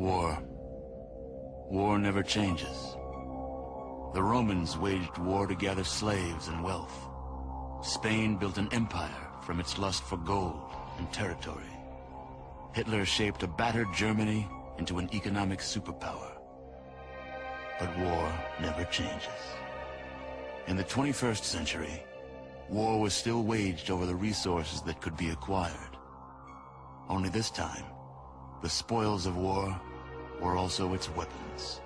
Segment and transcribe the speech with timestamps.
[0.00, 0.42] War.
[1.68, 2.96] War never changes.
[4.14, 7.06] The Romans waged war to gather slaves and wealth.
[7.82, 11.76] Spain built an empire from its lust for gold and territory.
[12.72, 16.32] Hitler shaped a battered Germany into an economic superpower.
[17.78, 19.42] But war never changes.
[20.66, 22.02] In the 21st century,
[22.70, 25.98] war was still waged over the resources that could be acquired.
[27.10, 27.84] Only this time,
[28.62, 29.78] the spoils of war
[30.40, 31.80] were also its weapons.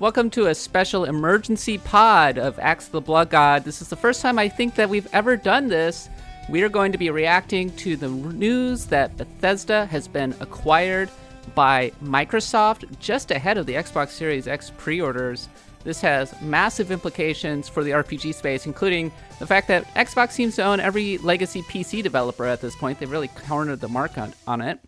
[0.00, 3.64] Welcome to a special emergency pod of Axe the Blood God.
[3.64, 6.10] This is the first time I think that we've ever done this.
[6.50, 11.08] We are going to be reacting to the news that Bethesda has been acquired
[11.44, 15.48] by Microsoft just ahead of the Xbox Series X pre orders.
[15.84, 20.62] This has massive implications for the RPG space, including the fact that Xbox seems to
[20.62, 22.98] own every legacy PC developer at this point.
[22.98, 24.80] They've really cornered the mark on, on it.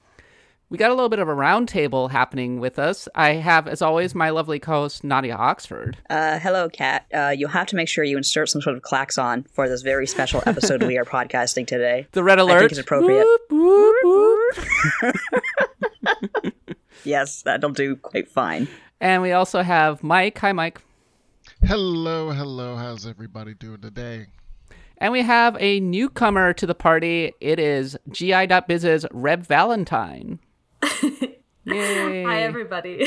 [0.69, 3.09] We got a little bit of a roundtable happening with us.
[3.15, 5.97] I have, as always, my lovely co-host Nadia Oxford.
[6.11, 7.07] Uh, hello, Kat.
[7.15, 10.09] Uh, you'll have to make sure you insert some sort of klaxon for this very
[10.09, 12.09] special episode we are podcasting today.
[12.11, 12.57] The red alert.
[12.57, 13.25] I think it's appropriate.
[17.05, 18.69] yes, that'll do quite fine.
[19.01, 20.39] And we also have Mike.
[20.39, 20.81] Hi, Mike.
[21.65, 22.77] Hello, hello.
[22.77, 24.27] How's everybody doing today?
[24.99, 27.33] And we have a newcomer to the party.
[27.41, 30.39] It is GI.biz's Reb Valentine.
[31.65, 32.23] Yay.
[32.23, 33.07] Hi, everybody.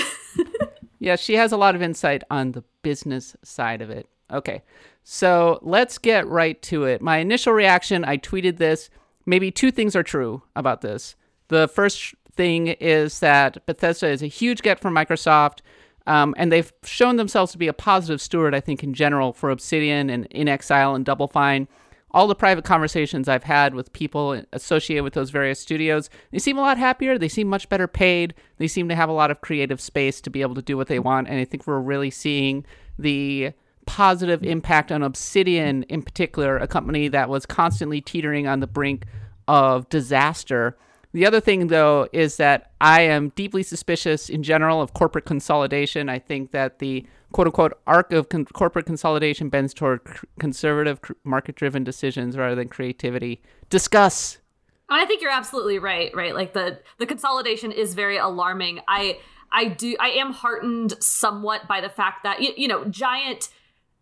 [0.99, 4.07] yeah, she has a lot of insight on the business side of it.
[4.31, 4.61] Okay,
[5.03, 7.01] so let's get right to it.
[7.01, 8.89] My initial reaction I tweeted this.
[9.25, 11.15] Maybe two things are true about this.
[11.47, 15.59] The first thing is that Bethesda is a huge get from Microsoft.
[16.07, 19.49] Um, and they've shown themselves to be a positive steward, I think, in general for
[19.49, 21.67] Obsidian and inXile and Double Fine
[22.11, 26.57] all the private conversations I've had with people associated with those various studios, they seem
[26.57, 27.17] a lot happier.
[27.17, 28.33] They seem much better paid.
[28.57, 30.87] They seem to have a lot of creative space to be able to do what
[30.87, 31.27] they want.
[31.27, 32.65] And I think we're really seeing
[32.97, 33.53] the
[33.85, 39.05] positive impact on Obsidian in particular, a company that was constantly teetering on the brink
[39.47, 40.77] of disaster.
[41.11, 46.07] The other thing, though, is that I am deeply suspicious in general of corporate consolidation.
[46.07, 50.99] I think that the quote unquote arc of con- corporate consolidation bends toward c- conservative,
[51.07, 53.41] c- market driven decisions rather than creativity.
[53.69, 54.37] Discuss.
[54.87, 56.15] I think you're absolutely right.
[56.15, 58.81] Right, like the the consolidation is very alarming.
[58.87, 59.19] I
[59.51, 63.49] I do I am heartened somewhat by the fact that you, you know giant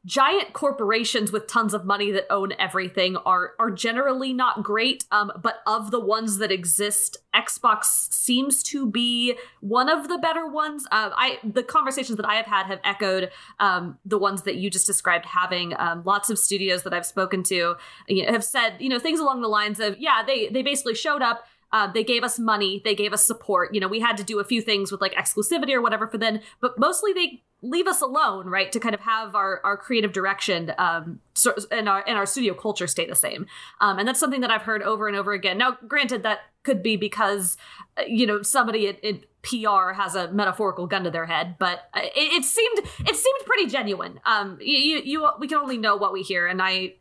[0.08, 5.32] giant corporations with tons of money that own everything are are generally not great um,
[5.44, 10.86] but of the ones that exist xbox seems to be one of the better ones.
[10.92, 13.30] Uh, i the conversations that i have had have echoed
[13.60, 17.44] um, the ones that you just described having um, lots of studios that i've spoken
[17.44, 17.76] to
[18.08, 20.96] you know, have said you know things along the lines of yeah they they basically
[20.96, 23.74] showed up uh, they gave us money, they gave us support.
[23.74, 26.18] You know, we had to do a few things with like exclusivity or whatever for
[26.18, 30.14] them, but mostly they leave us alone, right, to kind of have our our creative
[30.14, 33.48] direction um, so, and our and our studio culture stay the same.
[33.82, 35.58] Um, and that's something that I've heard over and over again.
[35.58, 37.58] Now, granted, that could be because
[37.98, 42.02] uh, you know somebody in, PR has a metaphorical gun to their head, but uh,
[42.04, 44.20] it, it seemed it seemed pretty genuine.
[44.26, 46.96] Um, you, you we can only know what we hear, and I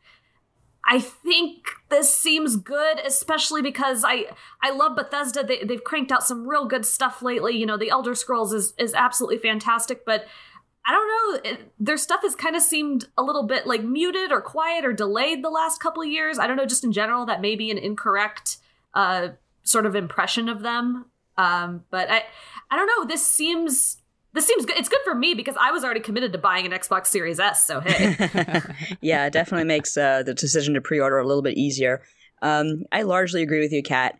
[0.89, 4.27] I think this seems good, especially because I
[4.63, 5.43] I love Bethesda.
[5.43, 7.57] They, they've cranked out some real good stuff lately.
[7.57, 10.27] You know, the Elder Scrolls is is absolutely fantastic, but
[10.87, 11.51] I don't know.
[11.51, 14.93] It, their stuff has kind of seemed a little bit like muted or quiet or
[14.93, 16.39] delayed the last couple of years.
[16.39, 16.67] I don't know.
[16.67, 18.59] Just in general, that may be an incorrect
[18.95, 19.31] uh,
[19.65, 21.07] sort of impression of them.
[21.37, 22.25] Um, but I
[22.71, 23.05] I don't know.
[23.05, 23.99] This seems
[24.37, 24.77] this seems good.
[24.77, 27.67] It's good for me because I was already committed to buying an Xbox Series S.
[27.67, 28.15] So hey,
[29.01, 32.03] yeah, it definitely makes uh, the decision to pre-order a little bit easier.
[32.43, 34.19] Um, I largely agree with you, Kat.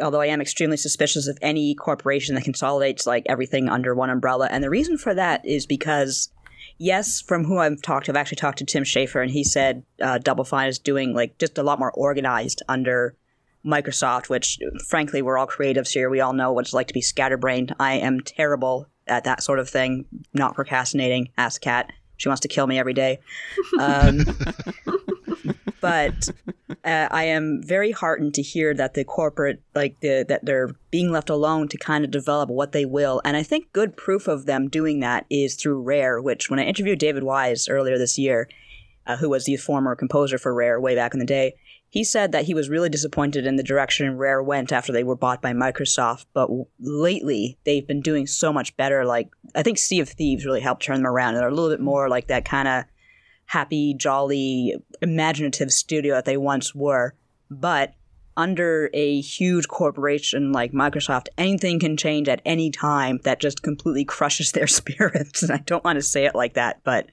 [0.00, 4.48] Although I am extremely suspicious of any corporation that consolidates like everything under one umbrella,
[4.50, 6.30] and the reason for that is because,
[6.78, 9.82] yes, from who I've talked to, I've actually talked to Tim Schafer, and he said
[10.00, 13.16] uh, Double Fine is doing like just a lot more organized under
[13.66, 16.08] Microsoft, which frankly, we're all creatives here.
[16.08, 17.74] We all know what it's like to be scatterbrained.
[17.78, 21.30] I am terrible at that sort of thing, not procrastinating.
[21.36, 21.92] Ask Kat.
[22.16, 23.18] She wants to kill me every day.
[23.80, 24.20] Um,
[25.80, 26.28] but
[26.84, 31.10] uh, I am very heartened to hear that the corporate, like the that they're being
[31.10, 33.20] left alone to kind of develop what they will.
[33.24, 36.64] And I think good proof of them doing that is through Rare, which when I
[36.64, 38.48] interviewed David Wise earlier this year,
[39.06, 41.54] uh, who was the former composer for Rare way back in the day,
[41.92, 45.14] he said that he was really disappointed in the direction Rare went after they were
[45.14, 46.48] bought by Microsoft, but
[46.80, 49.04] lately they've been doing so much better.
[49.04, 51.34] Like, I think Sea of Thieves really helped turn them around.
[51.34, 52.84] They're a little bit more like that kind of
[53.44, 57.14] happy, jolly, imaginative studio that they once were.
[57.50, 57.92] But
[58.38, 64.06] under a huge corporation like Microsoft, anything can change at any time that just completely
[64.06, 65.42] crushes their spirits.
[65.42, 67.10] And I don't want to say it like that, but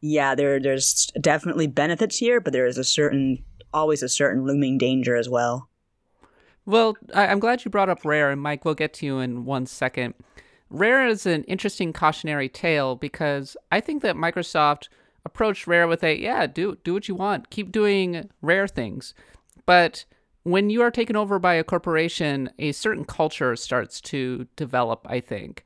[0.00, 3.44] yeah, there there's definitely benefits here, but there is a certain
[3.78, 5.68] always a certain looming danger as well.
[6.66, 9.44] Well, I- am glad you brought up Rare, and Mike, we'll get to you in
[9.44, 10.14] one second.
[10.68, 14.88] Rare is an interesting cautionary tale because I think that Microsoft
[15.24, 19.14] approached Rare with a yeah, do do what you want, keep doing Rare things,
[19.64, 20.04] but
[20.42, 25.06] when you are taken over by a corporation, a certain culture starts to develop.
[25.08, 25.64] I think,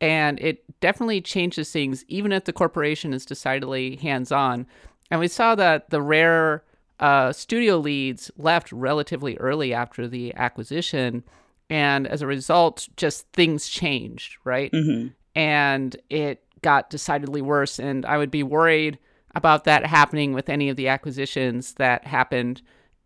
[0.00, 4.66] and it definitely changes things, even if the corporation is decidedly hands on.
[5.10, 6.62] And we saw that the Rare
[7.02, 11.24] uh, studio leads left relatively early after the acquisition.
[11.68, 14.70] And as a result, just things changed, right?
[14.70, 15.08] Mm-hmm.
[15.34, 17.80] And it got decidedly worse.
[17.80, 19.00] And I would be worried
[19.34, 22.62] about that happening with any of the acquisitions that happened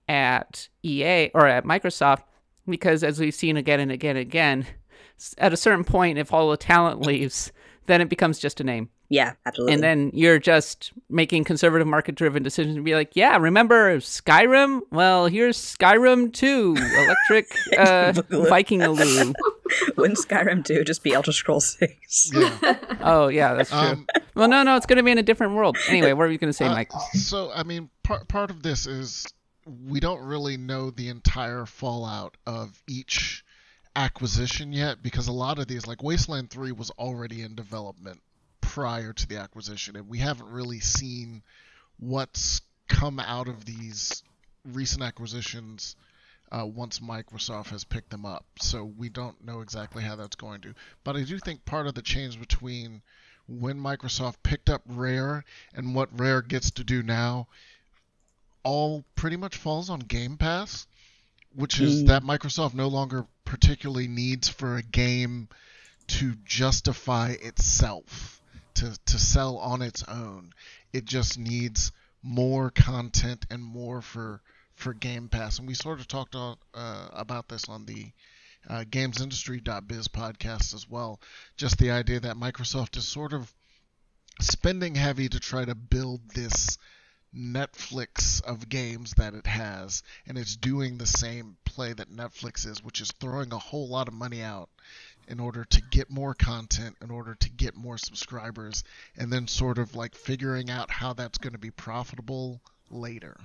[0.09, 2.23] at EA or at Microsoft,
[2.69, 4.67] because as we've seen again and again and again,
[5.39, 7.51] at a certain point, if all the talent leaves,
[7.87, 8.91] then it becomes just a name.
[9.09, 9.75] Yeah, absolutely.
[9.75, 14.81] And then you're just making conservative market driven decisions and be like, yeah, remember Skyrim?
[14.91, 19.35] Well, here's Skyrim 2, Electric uh, Vikingaloo.
[19.97, 22.31] Wouldn't Skyrim 2 just be Elder Scrolls 6?
[22.35, 22.79] Yeah.
[23.01, 23.79] oh, yeah, that's true.
[23.79, 25.77] Um, well, no, no, it's going to be in a different world.
[25.89, 26.91] Anyway, what are you going to say, uh, Mike?
[27.13, 29.27] So, I mean, part, part of this is
[29.87, 33.45] we don't really know the entire fallout of each
[33.97, 38.21] acquisition yet because a lot of these, like Wasteland 3, was already in development
[38.61, 41.43] prior to the acquisition, and we haven't really seen
[41.99, 44.23] what's come out of these
[44.65, 45.97] recent acquisitions
[46.53, 48.45] uh, once Microsoft has picked them up.
[48.61, 50.75] So we don't know exactly how that's going to.
[51.03, 53.03] But I do think part of the change between
[53.49, 55.45] when Microsoft picked up Rare
[55.75, 57.49] and what Rare gets to do now
[58.67, 60.89] all pretty much falls on Game Pass,
[61.57, 62.07] which is mm.
[62.09, 65.49] that Microsoft no longer particularly needs for a game
[66.07, 68.41] to justify itself
[68.75, 70.53] to, to sell on its own.
[70.93, 71.93] It just needs
[72.23, 74.41] more content and more for
[74.75, 75.59] for Game Pass.
[75.59, 78.13] And we sort of talked on, uh, about this on the
[78.69, 81.19] uh, GamesIndustry.biz podcast as well.
[81.57, 83.51] Just the idea that Microsoft is sort of
[84.41, 86.77] spending heavy to try to build this
[87.37, 92.83] Netflix of games that it has, and it's doing the same play that Netflix is,
[92.83, 94.71] which is throwing a whole lot of money out
[95.29, 98.85] in order to get more content, in order to get more subscribers,
[99.17, 102.61] and then sort of like figuring out how that's going to be profitable
[102.91, 103.37] later.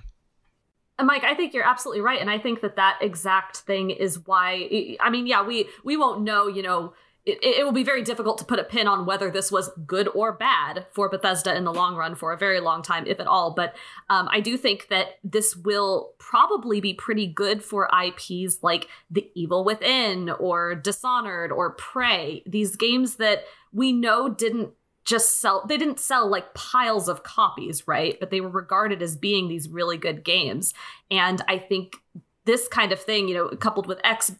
[0.98, 4.24] And Mike, I think you're absolutely right, and I think that that exact thing is
[4.26, 4.96] why.
[5.00, 6.94] I mean, yeah, we we won't know, you know,
[7.24, 10.08] it, it, will be very difficult to put a pin on whether this was good
[10.08, 13.28] or bad for Bethesda in the long run for a very long time, if at
[13.28, 13.52] all.
[13.52, 13.76] But
[14.10, 19.30] um, I do think that this will probably be pretty good for IPs like The
[19.34, 24.70] Evil Within or Dishonored or Prey, these games that we know didn't
[25.04, 28.18] just sell they didn't sell like piles of copies right?
[28.20, 30.74] But they were regarded as being these really good games.
[31.10, 31.96] And i think
[32.44, 34.32] this kind of thing you know coupled with x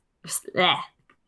[0.54, 0.76] eh,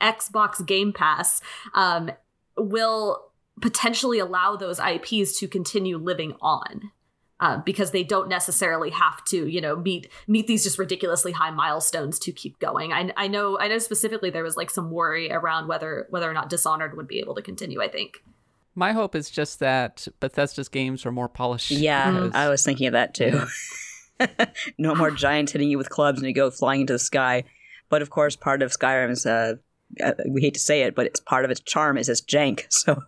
[0.04, 1.40] Xbox Game Pass
[1.74, 2.10] um,
[2.56, 6.92] will potentially allow those IPs to continue living on.
[7.40, 11.50] Uh, because they don't necessarily have to, you know, meet meet these just ridiculously high
[11.50, 12.92] milestones to keep going.
[12.92, 16.32] I, I know I know specifically there was like some worry around whether whether or
[16.32, 17.82] not Dishonored would be able to continue.
[17.82, 18.22] I think.
[18.76, 21.72] My hope is just that Bethesda's games are more polished.
[21.72, 22.34] Yeah, because...
[22.34, 23.44] I was thinking of that too.
[24.78, 27.44] no more giants hitting you with clubs and you go flying into the sky.
[27.88, 29.54] But of course, part of Skyrim's uh, uh,
[30.26, 32.66] we hate to say it, but it's part of its charm is its jank.
[32.70, 33.02] So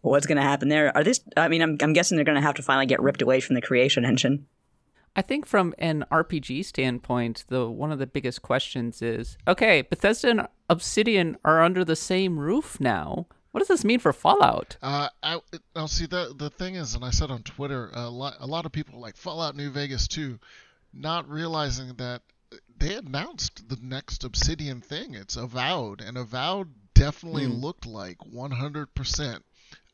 [0.00, 0.96] what's going to happen there?
[0.96, 1.20] Are this?
[1.36, 3.54] I mean, I'm, I'm guessing they're going to have to finally get ripped away from
[3.54, 4.46] the creation engine.
[5.14, 10.30] I think from an RPG standpoint, the one of the biggest questions is, okay, Bethesda
[10.30, 13.26] and Obsidian are under the same roof now.
[13.50, 14.76] What does this mean for Fallout?
[14.82, 15.40] Uh, I,
[15.74, 18.66] will see the the thing is, and I said on Twitter, a lot a lot
[18.66, 20.38] of people like Fallout New Vegas too,
[20.92, 22.22] not realizing that
[22.78, 25.14] they announced the next Obsidian thing.
[25.14, 27.60] It's Avowed, and Avowed definitely mm.
[27.60, 29.42] looked like 100%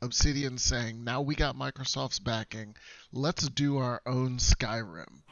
[0.02, 2.76] Obsidian saying, "Now we got Microsoft's backing.
[3.12, 5.22] Let's do our own Skyrim."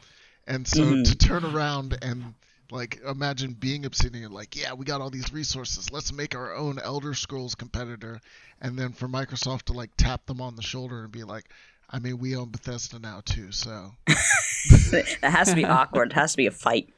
[0.47, 1.03] And so mm-hmm.
[1.05, 2.35] to turn around and
[2.71, 5.93] like imagine being Obsidian, like, yeah, we got all these resources.
[5.93, 8.21] Let's make our own Elder Scrolls competitor,
[8.61, 11.49] and then for Microsoft to like tap them on the shoulder and be like,
[11.91, 16.13] I mean, we own Bethesda now too, so that has to be awkward.
[16.13, 16.89] It has to be a fight.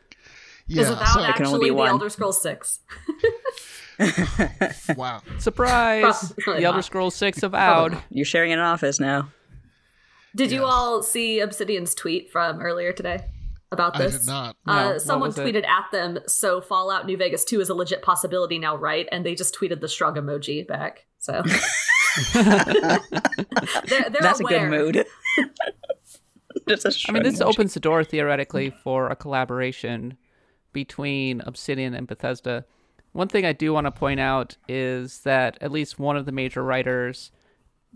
[0.66, 0.82] Yeah.
[0.82, 1.88] Is Avowed so, can only actually be the one.
[1.88, 2.80] Elder Scrolls Six?
[4.96, 5.22] wow.
[5.38, 6.32] Surprise!
[6.40, 6.84] Probably the Elder not.
[6.84, 7.96] Scrolls Six Avowed.
[8.10, 9.30] You're sharing an office now.
[10.34, 13.24] Did you all see Obsidian's tweet from earlier today
[13.70, 14.00] about this?
[14.00, 14.18] I this?
[14.24, 14.56] did not.
[14.66, 15.46] No, Uh, someone was it?
[15.46, 19.08] tweeted at them, so Fallout New Vegas 2 is a legit possibility now, right?
[19.12, 21.06] And they just tweeted the shrug emoji back.
[21.20, 21.40] So
[22.34, 22.98] they're,
[23.86, 24.66] they're That's aware.
[24.66, 25.06] a good mood.
[26.68, 27.46] Just a I mean, this emoji.
[27.46, 30.16] opens the door theoretically for a collaboration
[30.74, 32.66] between Obsidian and Bethesda.
[33.12, 36.32] One thing I do want to point out is that at least one of the
[36.32, 37.30] major writers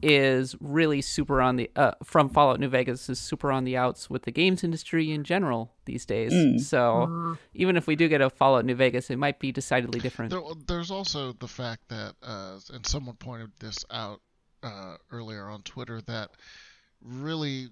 [0.01, 4.09] is really super on the uh, from Fallout New Vegas is super on the outs
[4.09, 6.33] with the games industry in general these days.
[6.69, 10.31] So even if we do get a Fallout New Vegas, it might be decidedly different.
[10.31, 14.21] There, there's also the fact that, uh, and someone pointed this out
[14.63, 16.31] uh, earlier on Twitter, that
[17.03, 17.71] really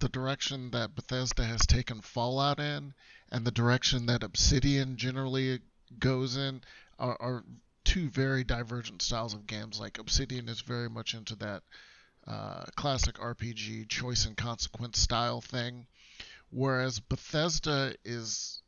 [0.00, 2.92] the direction that Bethesda has taken Fallout in
[3.30, 5.60] and the direction that Obsidian generally
[5.98, 6.62] goes in
[6.98, 7.44] are, are
[7.84, 9.80] two very divergent styles of games.
[9.80, 11.62] Like Obsidian is very much into that
[12.26, 15.86] uh, classic RPG choice and consequence style thing,
[16.50, 18.60] whereas Bethesda is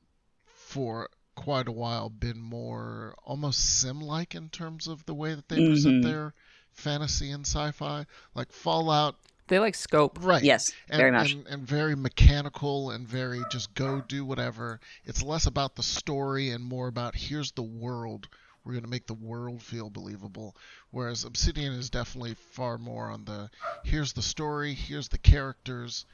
[0.47, 5.57] for quite a while been more almost sim-like in terms of the way that they
[5.67, 6.03] present Mhm.
[6.03, 6.35] their
[6.73, 8.07] fantasy and sci-fi.
[8.35, 9.17] Like Fallout
[9.51, 10.19] They like scope.
[10.23, 10.45] Right.
[10.45, 11.33] Yes, and, very much.
[11.33, 14.81] And, and very mechanical and very just go do whatever.
[15.05, 18.29] It's less about the story and more about here's the world.
[18.65, 20.55] We're going to make the world feel believable.
[20.93, 23.51] Whereas Obsidian is definitely far more on the
[23.83, 26.07] here's the story, here's the characters,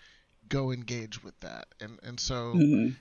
[0.49, 1.67] go engage with that.
[1.79, 2.97] And and so Mhm.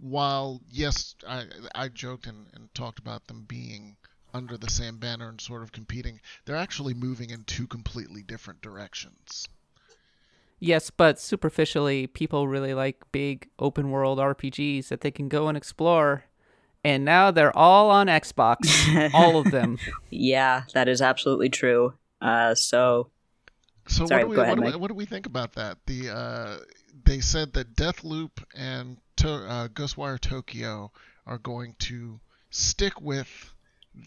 [0.00, 1.46] while yes, I
[1.76, 3.96] I joked and, and talked about them being
[4.34, 8.60] under the same banner and sort of competing, they're actually moving in two completely different
[8.60, 9.48] directions.
[10.58, 15.56] Yes, but superficially, people really like big open world RPGs that they can go and
[15.56, 16.24] explore.
[16.82, 19.78] And now they're all on Xbox, all of them.
[20.10, 21.94] Yeah, that is absolutely true.
[22.20, 23.10] Uh, so
[23.86, 25.52] So Sorry, what do we go ahead, what, do we, what do we think about
[25.54, 25.78] that?
[25.86, 26.56] The uh,
[27.04, 30.90] they said that Deathloop and to, uh, Ghostwire Tokyo
[31.26, 33.53] are going to stick with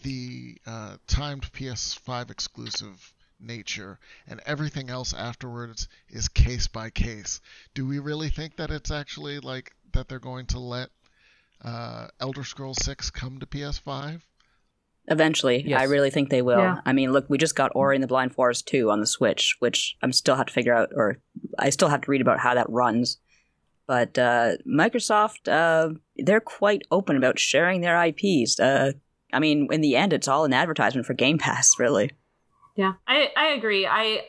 [0.03, 7.39] the uh, timed PS5 exclusive nature, and everything else afterwards is case by case.
[7.73, 10.89] Do we really think that it's actually like that they're going to let
[11.63, 14.21] uh, Elder Scrolls 6 come to PS5?
[15.07, 16.59] eventually, I really think they will.
[16.59, 16.81] Yeah.
[16.85, 19.55] I mean, look, we just got Ori and the Blind Forest 2 on the Switch,
[19.59, 21.17] which I'm still have to figure out, or
[21.57, 23.17] I still have to read about how that runs.
[23.87, 28.59] But uh, Microsoft, uh, they're quite open about sharing their IPs.
[28.59, 28.93] Uh,
[29.33, 32.11] I mean, in the end, it's all an advertisement for Game Pass, really.
[32.75, 33.85] Yeah, I, I agree.
[33.85, 34.23] I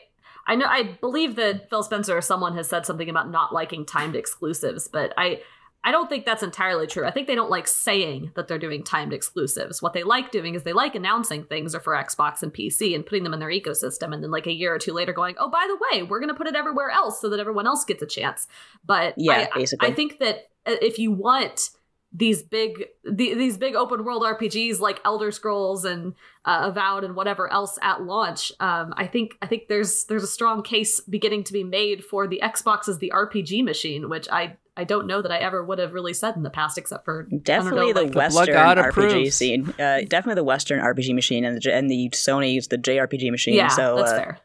[0.47, 3.85] I know I believe that Phil Spencer or someone has said something about not liking
[3.85, 5.41] timed exclusives, but I
[5.83, 7.05] I don't think that's entirely true.
[7.05, 9.81] I think they don't like saying that they're doing timed exclusives.
[9.81, 13.05] What they like doing is they like announcing things are for Xbox and PC and
[13.05, 15.49] putting them in their ecosystem and then like a year or two later going, "Oh,
[15.49, 18.01] by the way, we're going to put it everywhere else so that everyone else gets
[18.01, 18.47] a chance."
[18.83, 19.87] But Yeah, I, basically.
[19.87, 21.69] I think that uh, if you want
[22.11, 27.15] these big the, these big open world RPGs like Elder Scrolls and uh, Avowed and
[27.15, 31.43] whatever else at launch, um, I think I think there's there's a strong case beginning
[31.45, 35.21] to be made for the Xbox as the RPG machine, which I I don't know
[35.21, 38.03] that I ever would have really said in the past, except for Definitely know, the
[38.03, 39.35] like, Western God RPG approves.
[39.35, 39.69] scene.
[39.77, 43.55] Uh, definitely the Western RPG machine, and the, J- and the Sony's the JRPG machine.
[43.55, 44.39] yeah, so that's uh, fair.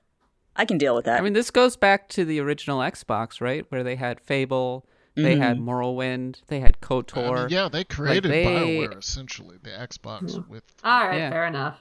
[0.56, 1.20] I can deal with that.
[1.20, 3.64] I mean, this goes back to the original Xbox, right?
[3.70, 5.68] Where they had Fable, they had mm-hmm.
[5.68, 7.42] Morrowind, they had I KOTOR.
[7.42, 11.30] mean, yeah, they created they- BioWare essentially, the Xbox with All right, yeah.
[11.30, 11.80] fair enough.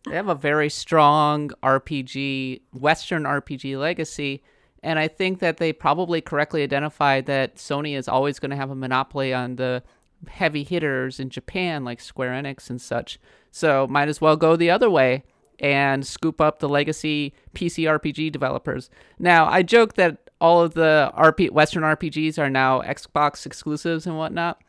[0.09, 4.43] They have a very strong RPG, Western RPG legacy.
[4.83, 8.71] And I think that they probably correctly identified that Sony is always going to have
[8.71, 9.83] a monopoly on the
[10.27, 13.21] heavy hitters in Japan, like Square Enix and such.
[13.53, 15.23] So might as well go the other way
[15.61, 18.91] and scoop up the legacy PC RPG developers.
[19.21, 24.19] Now, I joke that all of the RP Western RPGs are now Xbox exclusives and
[24.19, 24.61] whatnot.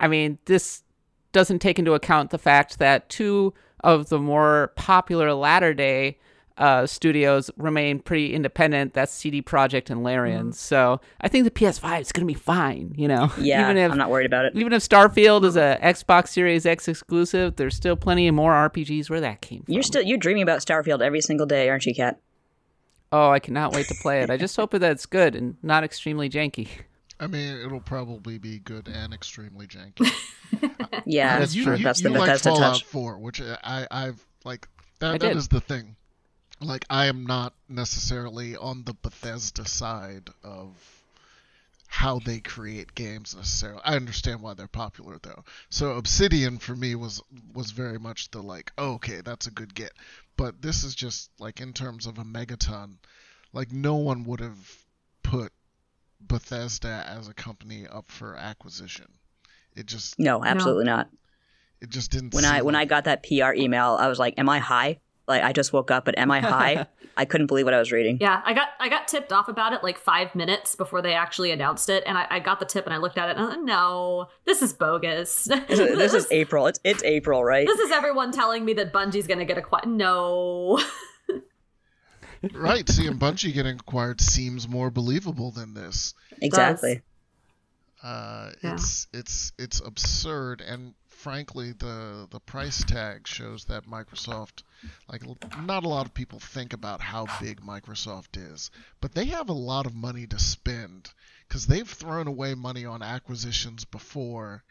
[0.00, 0.82] I mean, this
[1.32, 3.52] doesn't take into account the fact that two
[3.84, 6.18] of the more popular latter day
[6.56, 8.94] uh, studios remain pretty independent.
[8.94, 10.54] That's CD Projekt and Larian.
[10.54, 12.94] So I think the PS5 is going to be fine.
[12.96, 14.56] You know, yeah, even if I'm not worried about it.
[14.56, 19.10] even if Starfield is a Xbox Series X exclusive, there's still plenty of more RPGs
[19.10, 19.74] where that came from.
[19.74, 22.18] You're still you're dreaming about Starfield every single day, aren't you, Kat?
[23.12, 24.30] Oh, I cannot wait to play it.
[24.30, 26.68] I just hope that it's good and not extremely janky.
[27.20, 30.10] I mean, it'll probably be good and extremely janky.
[31.04, 31.76] Yeah, That's you, true.
[31.76, 32.84] You, That's you the like Bethesda Fallout touch.
[32.84, 34.68] 4, which I, I've like.
[35.00, 35.36] That, I that did.
[35.36, 35.96] is the thing.
[36.60, 40.74] like I am not necessarily on the Bethesda side of
[41.86, 43.80] how they create games necessarily.
[43.84, 45.44] I understand why they're popular though.
[45.70, 47.22] So Obsidian for me was
[47.54, 49.92] was very much the like, oh, okay, that's a good get.
[50.38, 52.98] But this is just like in terms of a megaton,
[53.52, 54.84] like no one would have
[55.24, 55.52] put
[56.20, 59.06] Bethesda as a company up for acquisition.
[59.74, 61.10] It just No, absolutely not.
[61.80, 62.34] it just didn't.
[62.34, 65.00] When I seem when I got that PR email, I was like, "Am I high?"
[65.28, 66.86] Like I just woke up, but am I high?
[67.16, 68.18] I couldn't believe what I was reading.
[68.20, 71.50] Yeah, I got I got tipped off about it like five minutes before they actually
[71.50, 73.42] announced it, and I, I got the tip and I looked at it and I
[73.48, 75.44] was like, no, this is bogus.
[75.44, 76.66] This is, this is April.
[76.66, 77.66] It's it's April, right?
[77.66, 79.86] this is everyone telling me that Bungie's gonna get acquired.
[79.88, 80.80] No,
[82.54, 86.14] right, seeing Bungie getting acquired seems more believable than this.
[86.40, 87.02] Exactly.
[88.02, 88.74] Uh, Yeah.
[88.74, 90.94] It's it's it's absurd, and
[91.28, 94.62] frankly, the the price tag shows that Microsoft,
[95.12, 95.22] like,
[95.62, 98.70] not a lot of people think about how big Microsoft is,
[99.02, 101.10] but they have a lot of money to spend
[101.46, 104.64] because they've thrown away money on acquisitions before,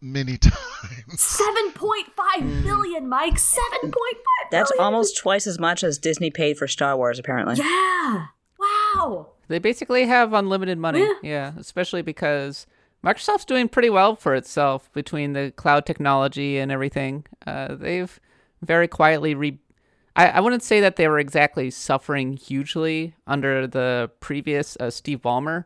[0.00, 1.20] many times.
[1.20, 2.64] seven point five hmm.
[2.64, 3.38] billion, Mike.
[3.38, 4.50] Seven point five.
[4.50, 7.54] That's almost twice as much as Disney paid for Star Wars, apparently.
[7.54, 8.26] yeah.
[8.58, 9.28] Wow.
[9.46, 11.02] They basically have unlimited money.
[11.02, 11.14] Yeah.
[11.22, 12.66] Yeah, especially because
[13.04, 17.24] Microsoft's doing pretty well for itself between the cloud technology and everything.
[17.46, 18.18] Uh, they've
[18.62, 19.58] very quietly re.
[20.16, 25.22] I, I wouldn't say that they were exactly suffering hugely under the previous uh, Steve
[25.22, 25.64] Ballmer,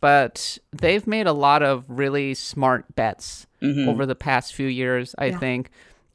[0.00, 3.46] but they've made a lot of really smart bets
[3.88, 5.38] over the past few years, I Yeah.
[5.38, 5.70] think.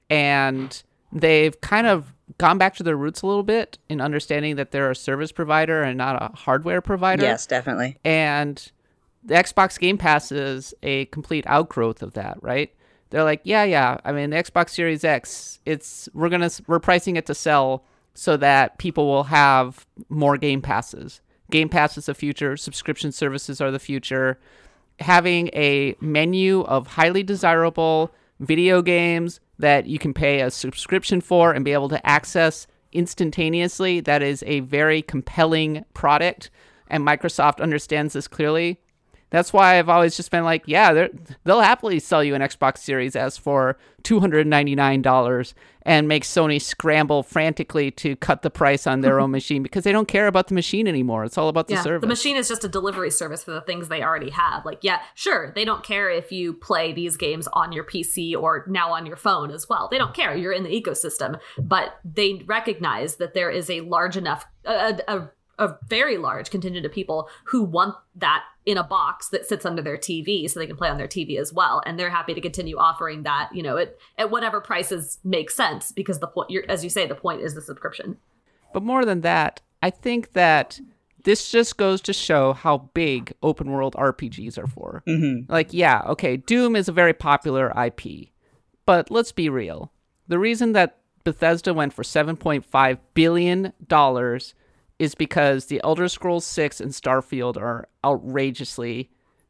[0.09, 4.71] And they've kind of gone back to their roots a little bit in understanding that
[4.71, 7.23] they're a service provider and not a hardware provider.
[7.23, 7.97] Yes, definitely.
[8.05, 8.71] And
[9.23, 12.73] the Xbox Game Pass is a complete outgrowth of that, right?
[13.09, 13.97] They're like, yeah, yeah.
[14.03, 18.37] I mean, the Xbox Series X, it's we're gonna we're pricing it to sell so
[18.37, 21.21] that people will have more Game Passes.
[21.49, 22.57] Game Pass is the future.
[22.57, 24.39] Subscription services are the future.
[24.99, 31.53] Having a menu of highly desirable video games that you can pay a subscription for
[31.53, 36.49] and be able to access instantaneously, that is a very compelling product.
[36.87, 38.79] And Microsoft understands this clearly.
[39.31, 41.07] That's why I've always just been like, yeah,
[41.45, 47.91] they'll happily sell you an Xbox Series S for $299 and make Sony scramble frantically
[47.91, 50.85] to cut the price on their own machine because they don't care about the machine
[50.85, 51.23] anymore.
[51.23, 52.01] It's all about the yeah, service.
[52.01, 54.65] the machine is just a delivery service for the things they already have.
[54.65, 58.65] Like, yeah, sure, they don't care if you play these games on your PC or
[58.67, 59.87] now on your phone as well.
[59.89, 60.35] They don't care.
[60.35, 65.29] You're in the ecosystem, but they recognize that there is a large enough, a, a,
[65.59, 69.81] a very large contingent of people who want that in a box that sits under
[69.81, 71.81] their TV so they can play on their TV as well.
[71.85, 75.91] And they're happy to continue offering that, you know, at, at whatever prices make sense
[75.91, 78.17] because the point, as you say, the point is the subscription.
[78.73, 80.79] But more than that, I think that
[81.23, 85.03] this just goes to show how big open world RPGs are for.
[85.07, 85.51] Mm-hmm.
[85.51, 88.29] Like, yeah, okay, Doom is a very popular IP,
[88.85, 89.91] but let's be real.
[90.27, 93.73] The reason that Bethesda went for $7.5 billion
[95.01, 99.09] is because the Elder Scrolls 6 and Starfield are outrageously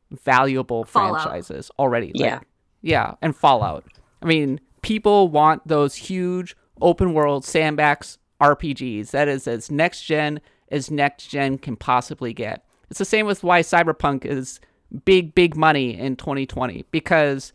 [0.10, 1.24] valuable Fallout.
[1.24, 2.14] franchises already.
[2.16, 2.36] Yeah.
[2.36, 2.48] Like,
[2.82, 3.84] yeah, and Fallout.
[4.22, 9.12] I mean, people want those huge open world sandbox RPGs.
[9.12, 10.40] That is as next gen
[10.72, 12.64] as next gen can possibly get.
[12.90, 14.62] It's the same with why Cyberpunk is
[15.04, 17.52] big, big money in 2020 because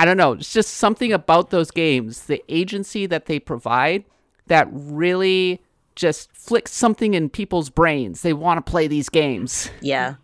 [0.00, 4.02] I don't know, it's just something about those games, the agency that they provide
[4.48, 5.62] that really
[5.98, 8.22] just flicks something in people's brains.
[8.22, 9.70] They want to play these games.
[9.82, 10.14] Yeah.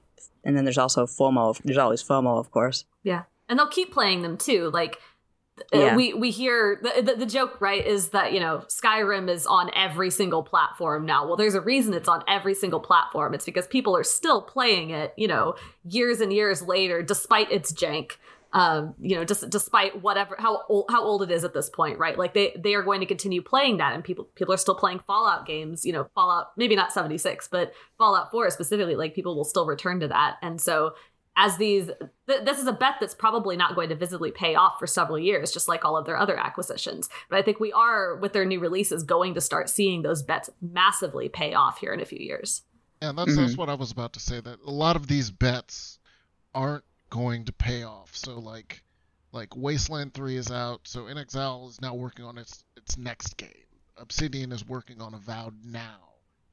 [0.44, 1.58] And then there's also FOMO.
[1.64, 2.84] There's always FOMO, of course.
[3.02, 4.70] Yeah, and they'll keep playing them too.
[4.72, 4.98] Like
[5.74, 5.96] uh, Yeah.
[5.96, 9.70] we we hear the, the the joke right is that you know Skyrim is on
[9.74, 11.26] every single platform now.
[11.26, 13.34] Well, there's a reason it's on every single platform.
[13.34, 15.12] It's because people are still playing it.
[15.16, 15.54] You know,
[15.88, 18.12] years and years later, despite its jank.
[18.54, 21.98] Um, you know, just despite whatever how old how old it is at this point,
[21.98, 22.16] right?
[22.16, 25.00] Like they they are going to continue playing that, and people people are still playing
[25.00, 25.84] Fallout games.
[25.84, 28.94] You know, Fallout maybe not seventy six, but Fallout four specifically.
[28.96, 30.94] Like people will still return to that, and so
[31.36, 31.90] as these
[32.28, 35.18] th- this is a bet that's probably not going to visibly pay off for several
[35.18, 38.44] years just like all of their other acquisitions but i think we are with their
[38.44, 42.20] new releases going to start seeing those bets massively pay off here in a few
[42.20, 42.62] years
[43.00, 44.40] And that's that's what I was about to say.
[44.40, 45.98] That a lot of these bets
[46.54, 46.84] aren't
[47.14, 48.10] going to pay off.
[48.16, 48.82] So like,
[49.30, 50.80] like Wasteland Three is out.
[50.82, 53.50] So inXile is now working on its its next game.
[53.96, 56.00] Obsidian is working on Avowed now.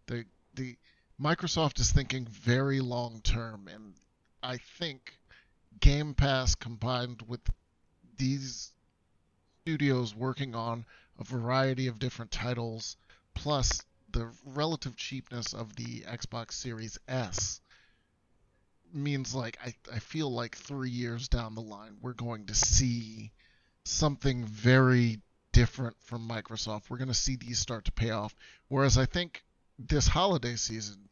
[0.05, 0.77] The the
[1.19, 3.95] Microsoft is thinking very long term, and
[4.43, 5.17] I think
[5.79, 7.41] Game Pass combined with
[8.17, 8.71] these
[9.63, 10.85] studios working on
[11.19, 12.97] a variety of different titles,
[13.33, 17.61] plus the relative cheapness of the Xbox Series S
[18.93, 23.31] means like I, I feel like three years down the line we're going to see
[23.83, 26.89] something very different from Microsoft.
[26.89, 28.35] We're going to see these start to pay off.
[28.67, 29.43] Whereas I think
[29.77, 31.09] this holiday season,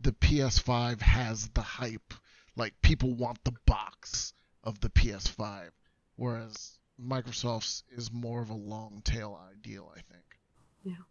[0.00, 2.14] the PS5 has the hype.
[2.54, 5.70] Like people want the box of the PS5,
[6.16, 10.24] whereas Microsoft's is more of a long tail ideal, I think.
[10.84, 11.04] Yeah.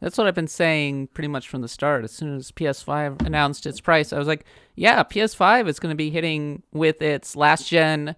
[0.00, 2.04] That's what I've been saying pretty much from the start.
[2.04, 5.96] As soon as PS5 announced its price, I was like, yeah, PS5 is going to
[5.96, 8.16] be hitting with its last gen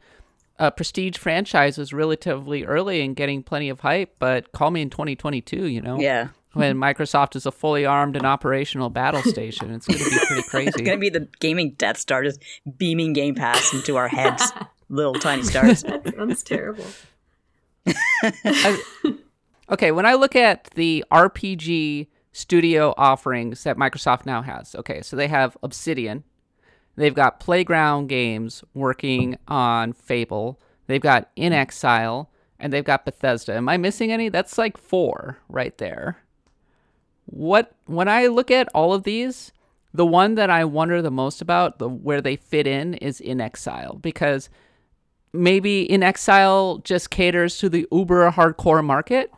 [0.58, 5.66] uh, prestige franchises relatively early and getting plenty of hype, but call me in 2022,
[5.66, 5.98] you know?
[5.98, 6.28] Yeah.
[6.52, 10.42] When Microsoft is a fully armed and operational battle station, it's going to be pretty
[10.48, 10.68] crazy.
[10.68, 12.42] It's going to be the gaming Death Star just
[12.76, 14.52] beaming Game Pass into our heads.
[14.90, 15.82] Little tiny stars.
[15.84, 16.84] That sounds terrible.
[19.70, 25.16] Okay, when I look at the RPG studio offerings that Microsoft now has, okay, so
[25.16, 26.24] they have Obsidian,
[26.96, 32.26] they've got Playground Games working on Fable, they've got inXile,
[32.58, 33.54] and they've got Bethesda.
[33.56, 34.28] Am I missing any?
[34.28, 36.18] That's like four right there.
[37.26, 39.52] What when I look at all of these,
[39.94, 44.00] the one that I wonder the most about, the where they fit in is inXile
[44.00, 44.48] because
[45.32, 49.32] maybe inXile just caters to the uber hardcore market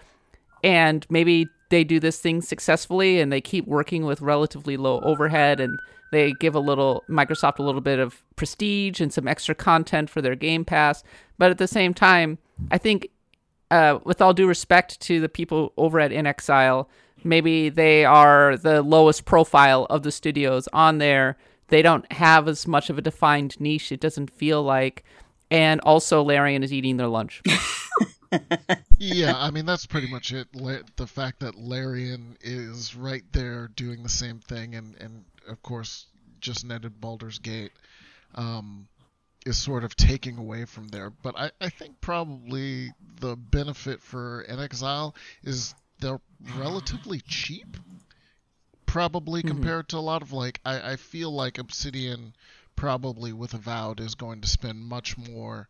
[0.64, 5.60] and maybe they do this thing successfully and they keep working with relatively low overhead
[5.60, 5.78] and
[6.10, 10.22] they give a little Microsoft a little bit of prestige and some extra content for
[10.22, 11.04] their Game Pass.
[11.38, 12.38] But at the same time,
[12.70, 13.08] I think,
[13.70, 16.86] uh, with all due respect to the people over at inXile,
[17.24, 21.36] maybe they are the lowest profile of the studios on there.
[21.68, 23.92] They don't have as much of a defined niche.
[23.92, 25.04] It doesn't feel like.
[25.50, 27.42] And also, Larian is eating their lunch.
[28.98, 30.48] yeah, I mean that's pretty much it.
[30.96, 36.06] The fact that Larian is right there doing the same thing, and and of course
[36.40, 37.72] just netted Baldur's Gate,
[38.34, 38.88] um,
[39.46, 41.10] is sort of taking away from there.
[41.10, 46.20] But I I think probably the benefit for Exile is they're
[46.56, 47.76] relatively cheap,
[48.86, 52.34] probably compared to a lot of like I I feel like Obsidian
[52.76, 55.68] probably with Avowed is going to spend much more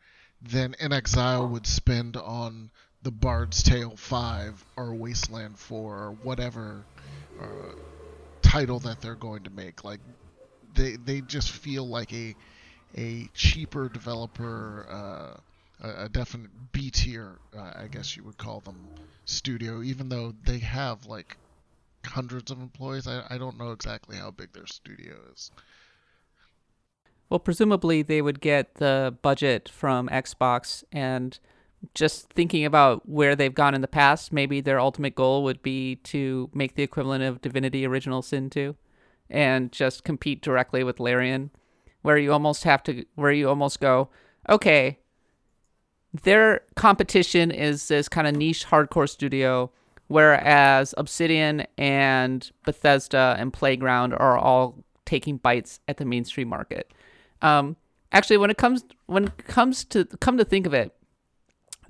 [0.51, 2.71] than inXile would spend on
[3.03, 6.85] the Bard's Tale 5 or Wasteland 4 or whatever
[7.41, 7.73] uh,
[8.43, 9.85] title that they're going to make.
[9.85, 10.01] Like
[10.75, 12.35] they they just feel like a
[12.97, 18.77] a cheaper developer, uh, a, definite B tier, uh, I guess you would call them,
[19.25, 19.83] studio.
[19.83, 21.37] Even though they have like
[22.07, 25.51] hundreds of employees, I I don't know exactly how big their studio is.
[27.31, 31.39] Well, presumably they would get the budget from Xbox and
[31.95, 35.97] just thinking about where they've gone in the past, maybe their ultimate goal would be
[35.97, 38.75] to make the equivalent of Divinity Original Sin 2
[39.29, 41.51] and just compete directly with Larian,
[42.03, 44.09] where you almost have to, where you almost go,
[44.49, 44.99] okay,
[46.23, 49.71] their competition is this kind of niche hardcore studio,
[50.07, 56.93] whereas Obsidian and Bethesda and Playground are all taking bites at the mainstream market.
[57.45, 57.77] Um,
[58.13, 60.95] actually, when it comes when it comes to come to think of it,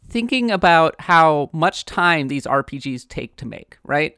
[0.08, 4.16] thinking about how much time these RPGs take to make, right?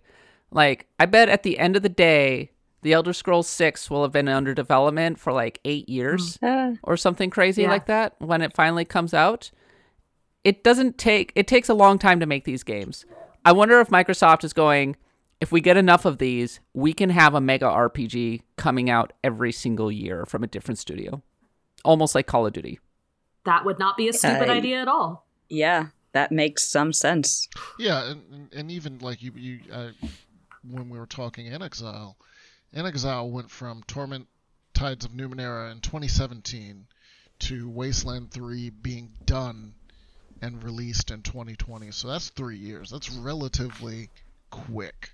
[0.51, 2.51] Like, I bet at the end of the day,
[2.83, 6.97] The Elder Scrolls 6 will have been under development for like eight years Uh, or
[6.97, 7.71] something crazy Yeah.
[7.71, 9.51] like that when it finally comes out.
[10.45, 13.05] It doesn't take, it takes a long time to make these games.
[13.45, 14.97] I wonder if Microsoft is going,
[15.41, 19.53] if we get enough of these, we can have a mega RPG coming out every
[19.53, 21.23] single year from a different studio.
[21.85, 22.81] Almost like Call of Duty.
[23.45, 25.27] That would not be a stupid I- idea at all.
[25.49, 27.49] yeah, that makes some sense.
[27.79, 29.91] Yeah, and, and- and even like you, you uh,
[30.69, 32.15] when we were talking inXile,
[32.73, 34.27] in Exile went from Torment
[34.75, 36.87] Tides of Numenera in 2017
[37.41, 39.75] to Wasteland 3 being done
[40.43, 41.91] and released in 2020.
[41.93, 42.91] So that's three years.
[42.91, 44.11] That's relatively
[44.51, 45.11] quick.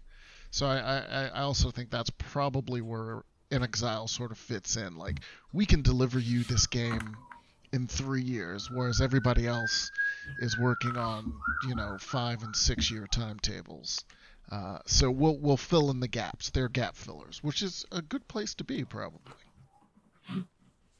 [0.53, 4.97] So I, I, I also think that's probably where inXile sort of fits in.
[4.97, 5.21] Like
[5.53, 7.17] we can deliver you this game
[7.73, 9.91] in three years, whereas everybody else
[10.41, 11.33] is working on
[11.67, 14.05] you know five and six year timetables.
[14.51, 16.51] Uh, so we'll we'll fill in the gaps.
[16.51, 19.33] They're gap fillers, which is a good place to be, probably.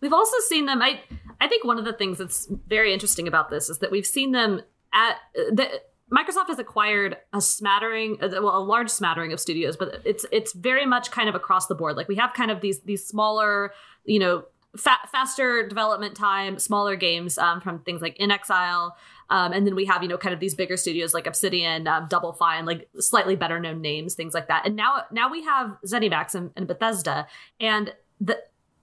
[0.01, 0.81] We've also seen them.
[0.81, 1.01] I
[1.43, 4.33] I think one of the things that's very interesting about this is that we've seen
[4.33, 4.63] them
[4.95, 10.03] at the Microsoft has acquired a smattering, uh, well, a large smattering of studios, but
[10.05, 11.97] it's it's very much kind of across the board.
[11.97, 13.73] Like we have kind of these these smaller,
[14.05, 14.45] you know,
[14.77, 18.93] fa- faster development time, smaller games um, from things like inXile.
[19.31, 22.07] Um, and then we have, you know, kind of these bigger studios like Obsidian, um,
[22.11, 24.67] Double Fine, like slightly better known names, things like that.
[24.67, 27.27] And now, now we have ZeniMax and, and Bethesda,
[27.59, 28.39] and the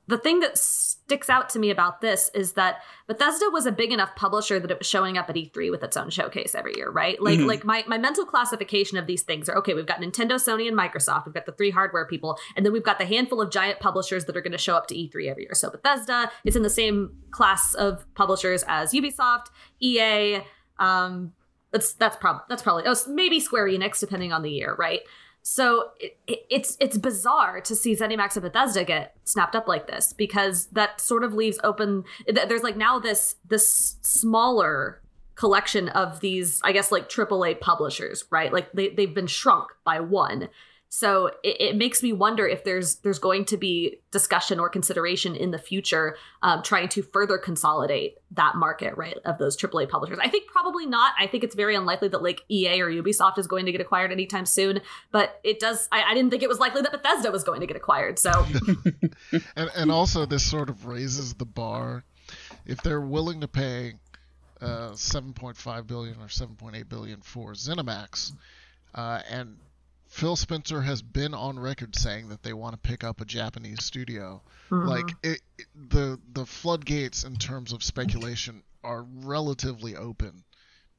[0.09, 3.91] the thing that sticks out to me about this is that Bethesda was a big
[3.91, 6.89] enough publisher that it was showing up at E3 with its own showcase every year,
[6.89, 7.21] right?
[7.21, 7.47] Like, mm-hmm.
[7.47, 9.75] like my my mental classification of these things are okay.
[9.75, 11.27] We've got Nintendo, Sony, and Microsoft.
[11.27, 14.25] We've got the three hardware people, and then we've got the handful of giant publishers
[14.25, 15.53] that are going to show up to E3 every year.
[15.53, 19.45] So Bethesda is in the same class of publishers as Ubisoft,
[19.79, 20.39] EA.
[20.79, 21.33] Um,
[21.71, 25.01] that's that's probably that's probably oh, maybe Square Enix, depending on the year, right?
[25.41, 29.87] So it, it, it's it's bizarre to see ZeniMax and Bethesda get snapped up like
[29.87, 32.03] this because that sort of leaves open.
[32.27, 35.01] There's like now this this smaller
[35.35, 38.51] collection of these, I guess, like AAA publishers, right?
[38.51, 40.49] Like they they've been shrunk by one.
[40.91, 45.35] So it, it, makes me wonder if there's there's going to be discussion or consideration
[45.35, 50.17] in the future um, trying to further consolidate that market, right, of those AAA publishers.
[50.19, 51.13] I think probably not.
[51.19, 54.11] I think it's very unlikely that like EA or Ubisoft is going to get acquired
[54.11, 54.81] anytime soon.
[55.11, 55.87] But it does.
[55.91, 58.17] I, I didn't think it was likely that Bethesda was going to get acquired.
[58.17, 58.47] So,
[59.55, 62.03] and and also this sort of raises the bar.
[62.65, 63.93] If they're willing to pay
[64.59, 68.33] uh, 7.5 billion or 7.8 billion for ZeniMax,
[68.95, 69.55] uh, and
[70.09, 73.85] Phil Spencer has been on record saying that they want to pick up a Japanese
[73.85, 74.41] studio.
[74.71, 74.87] Mm-hmm.
[74.87, 80.43] Like it, it, the the floodgates in terms of speculation are relatively open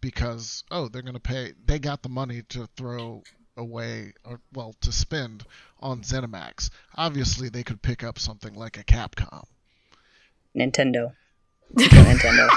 [0.01, 3.23] because oh they're going to pay they got the money to throw
[3.57, 5.44] away or well to spend
[5.81, 6.70] on ZeniMax.
[6.96, 9.44] Obviously they could pick up something like a Capcom.
[10.57, 11.14] Nintendo.
[11.75, 12.49] Nintendo.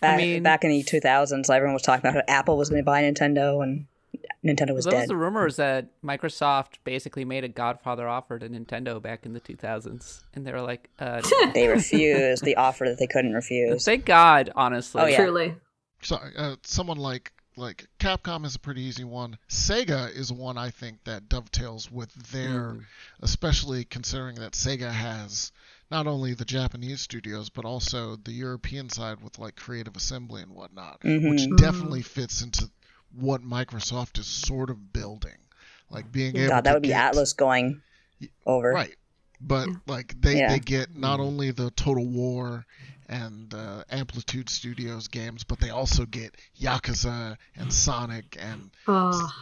[0.00, 2.82] Back, I mean, back in the 2000s, everyone was talking about how Apple was going
[2.82, 3.86] to buy Nintendo, and
[4.46, 5.00] Nintendo was well, dead.
[5.00, 9.40] was the rumors that Microsoft basically made a Godfather offer to Nintendo back in the
[9.40, 11.20] 2000s, and they were like, uh,
[11.54, 13.84] they refused the offer that they couldn't refuse.
[13.84, 15.02] Thank God, honestly.
[15.02, 15.16] Oh, yeah.
[15.16, 15.54] Truly.
[16.02, 19.38] Sorry, uh, someone like like Capcom is a pretty easy one.
[19.48, 22.84] Sega is one I think that dovetails with their, mm.
[23.22, 25.52] especially considering that Sega has
[25.90, 30.52] not only the Japanese studios but also the European side with like Creative Assembly and
[30.52, 31.30] whatnot, mm-hmm.
[31.30, 32.70] which definitely fits into
[33.14, 35.38] what Microsoft is sort of building,
[35.90, 36.48] like being able.
[36.48, 37.82] God, that would get, be Atlus going
[38.44, 38.70] over.
[38.72, 38.94] Right,
[39.40, 40.48] but like they yeah.
[40.48, 42.66] they get not only the Total War
[43.08, 48.70] and uh, Amplitude Studios games, but they also get Yakuza and Sonic and.
[48.86, 49.32] Oh.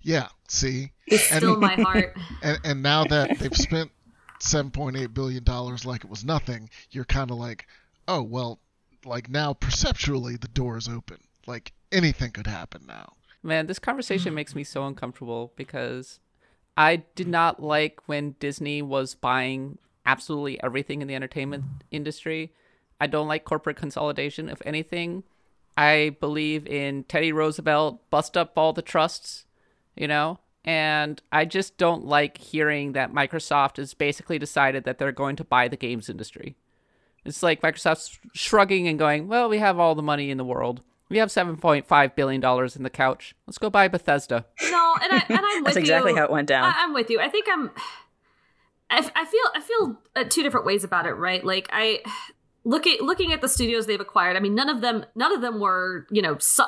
[0.00, 2.16] Yeah, see, it's and, still my heart.
[2.40, 3.90] And, and now that they've spent
[4.38, 7.66] seven point eight billion dollars like it was nothing, you're kind of like,
[8.06, 8.60] oh well,
[9.04, 11.18] like now perceptually the door is open.
[11.46, 13.14] Like anything could happen now.
[13.42, 14.36] Man, this conversation hmm.
[14.36, 16.20] makes me so uncomfortable because
[16.76, 22.52] I did not like when Disney was buying absolutely everything in the entertainment industry.
[23.00, 24.48] I don't like corporate consolidation.
[24.48, 25.22] If anything,
[25.76, 29.44] I believe in Teddy Roosevelt, bust up all the trusts,
[29.96, 30.40] you know?
[30.64, 35.44] And I just don't like hearing that Microsoft has basically decided that they're going to
[35.44, 36.56] buy the games industry.
[37.24, 40.82] It's like Microsoft's shrugging and going, well, we have all the money in the world.
[41.10, 43.34] We have seven point five billion dollars in the couch.
[43.46, 44.46] Let's go buy Bethesda.
[44.62, 45.64] No, and I and I'm with you.
[45.64, 46.18] That's exactly you.
[46.18, 46.64] how it went down.
[46.64, 47.20] I, am with you.
[47.20, 47.70] I think I'm.
[48.90, 51.44] I, I feel I feel uh, two different ways about it, right?
[51.44, 52.00] Like I
[52.68, 54.36] looking looking at the studios they've acquired.
[54.36, 56.64] I mean, none of them none of them were you know su-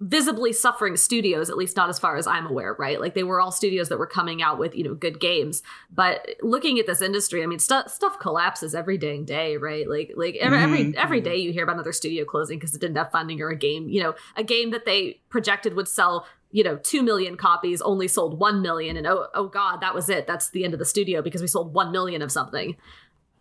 [0.00, 3.00] visibly suffering studios, at least not as far as I'm aware, right?
[3.00, 5.62] Like they were all studios that were coming out with you know good games.
[5.90, 9.88] But looking at this industry, I mean, stuff stuff collapses every dang day, right?
[9.88, 10.74] Like like every mm-hmm.
[10.74, 13.48] every, every day you hear about another studio closing because it didn't have funding or
[13.48, 16.24] a game, you know, a game that they projected would sell
[16.54, 20.10] you know 2 million copies only sold 1 million and oh oh god that was
[20.10, 22.76] it that's the end of the studio because we sold 1 million of something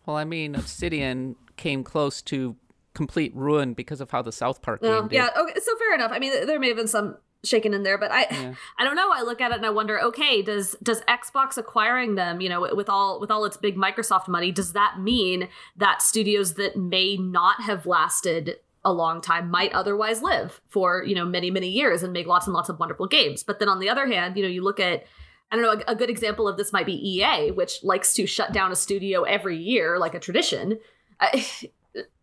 [0.06, 2.56] well i mean obsidian came close to
[2.94, 5.16] complete ruin because of how the South Park game did.
[5.16, 6.12] Yeah, okay, so fair enough.
[6.12, 8.54] I mean, there may have been some shaken in there, but I yeah.
[8.80, 9.12] I don't know.
[9.14, 12.68] I look at it and I wonder, okay, does does Xbox acquiring them, you know,
[12.76, 15.48] with all with all its big Microsoft money, does that mean
[15.78, 21.14] that studios that may not have lasted a long time might otherwise live for, you
[21.14, 23.44] know, many many years and make lots and lots of wonderful games.
[23.44, 25.06] But then on the other hand, you know, you look at
[25.52, 28.26] I don't know, a, a good example of this might be EA, which likes to
[28.26, 30.80] shut down a studio every year like a tradition.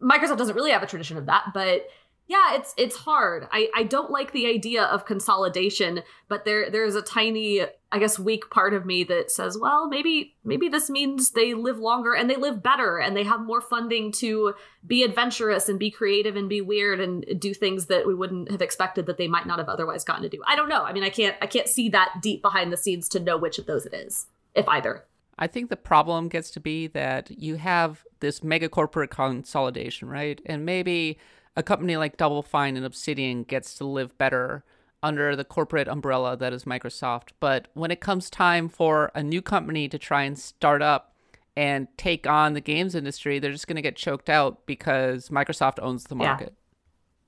[0.03, 1.87] Microsoft doesn't really have a tradition of that, but
[2.29, 3.49] yeah, it's it's hard.
[3.51, 8.19] I I don't like the idea of consolidation, but there there's a tiny I guess
[8.19, 12.29] weak part of me that says, well, maybe maybe this means they live longer and
[12.29, 14.53] they live better and they have more funding to
[14.87, 18.61] be adventurous and be creative and be weird and do things that we wouldn't have
[18.61, 20.43] expected that they might not have otherwise gotten to do.
[20.47, 20.85] I don't know.
[20.85, 23.59] I mean, I can't I can't see that deep behind the scenes to know which
[23.59, 25.07] of those it is, if either.
[25.39, 30.41] I think the problem gets to be that you have this mega corporate consolidation, right?
[30.47, 31.19] And maybe
[31.57, 34.65] a company like Double Fine and Obsidian gets to live better
[35.03, 37.29] under the corporate umbrella that is Microsoft.
[37.41, 41.15] But when it comes time for a new company to try and start up
[41.57, 45.79] and take on the games industry, they're just going to get choked out because Microsoft
[45.81, 46.55] owns the market.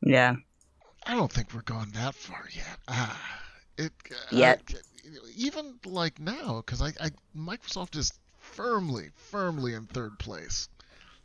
[0.03, 0.33] Yeah.
[0.33, 0.37] yeah.
[1.07, 2.79] I don't think we're going that far yet.
[2.89, 3.41] Ah,
[3.79, 4.63] it uh, Yet.
[4.69, 4.75] I-
[5.37, 10.69] even like now, because I, I Microsoft is firmly, firmly in third place.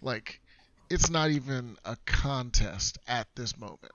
[0.02, 0.42] Like,
[0.90, 3.92] it's not even a contest at this moment.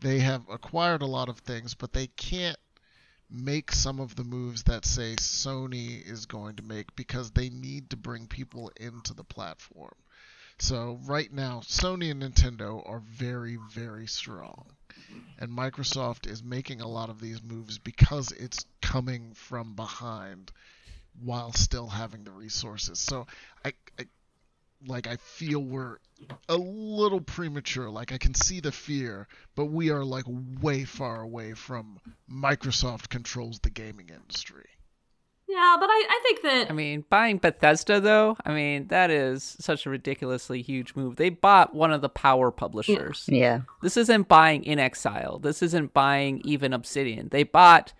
[0.00, 2.58] They have acquired a lot of things, but they can't
[3.30, 7.90] make some of the moves that say Sony is going to make because they need
[7.90, 9.94] to bring people into the platform.
[10.58, 14.66] So right now, Sony and Nintendo are very, very strong.
[15.38, 20.52] And Microsoft is making a lot of these moves because it's coming from behind
[21.20, 22.98] while still having the resources.
[22.98, 23.26] So
[23.64, 24.06] I, I
[24.86, 25.98] like I feel we're
[26.48, 27.90] a little premature.
[27.90, 31.98] Like I can see the fear, but we are like way far away from
[32.30, 34.66] Microsoft controls the gaming industry.
[35.48, 39.56] Yeah, but I, I think that I mean, buying Bethesda, though, I mean, that is
[39.60, 41.16] such a ridiculously huge move.
[41.16, 43.24] They bought one of the power publishers.
[43.28, 43.60] Yeah.
[43.82, 45.42] This isn't buying inXile.
[45.42, 47.28] This isn't buying even Obsidian.
[47.30, 47.92] They bought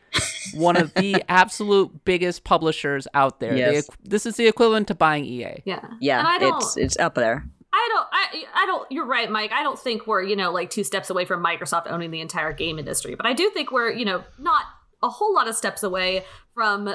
[0.54, 3.56] one of the absolute biggest publishers out there.
[3.56, 3.86] Yes.
[3.88, 5.62] equ- this is the equivalent to buying EA.
[5.64, 6.18] yeah, Yeah.
[6.20, 7.44] and I don't, It's it's up there.
[7.72, 8.90] I don't, I, I don't.
[8.92, 9.50] You're right, Mike.
[9.52, 12.52] I don't think we're you know like two steps away from Microsoft owning the entire
[12.52, 14.62] game industry, but I do think we're you know not
[15.02, 16.88] a whole lot of steps away from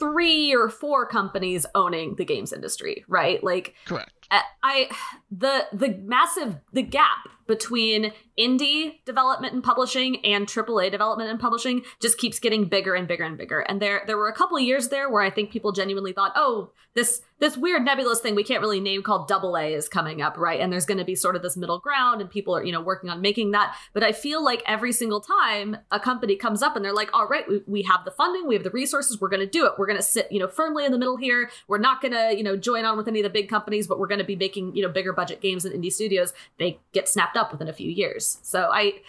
[0.00, 3.42] three or four companies owning the games industry, right?
[3.44, 4.10] Like Correct.
[4.30, 4.90] I- I
[5.30, 11.82] the the massive the gap between indie development and publishing and AAA development and publishing
[12.00, 13.60] just keeps getting bigger and bigger and bigger.
[13.60, 16.70] And there there were a couple years there where I think people genuinely thought, "Oh,
[16.94, 20.36] this this weird nebulous thing we can't really name called double A is coming up,
[20.36, 20.60] right?
[20.60, 22.82] And there's going to be sort of this middle ground and people are, you know,
[22.82, 23.74] working on making that.
[23.94, 27.26] But I feel like every single time a company comes up and they're like, "All
[27.26, 29.72] right, we, we have the funding, we have the resources, we're going to do it.
[29.78, 31.50] We're going to sit, you know, firmly in the middle here.
[31.68, 33.98] We're not going to, you know, join on with any of the big companies, but
[33.98, 37.08] we're going to be making, you know, bigger budget games and indie studios." They get
[37.08, 38.29] snapped up within a few years.
[38.42, 39.00] So I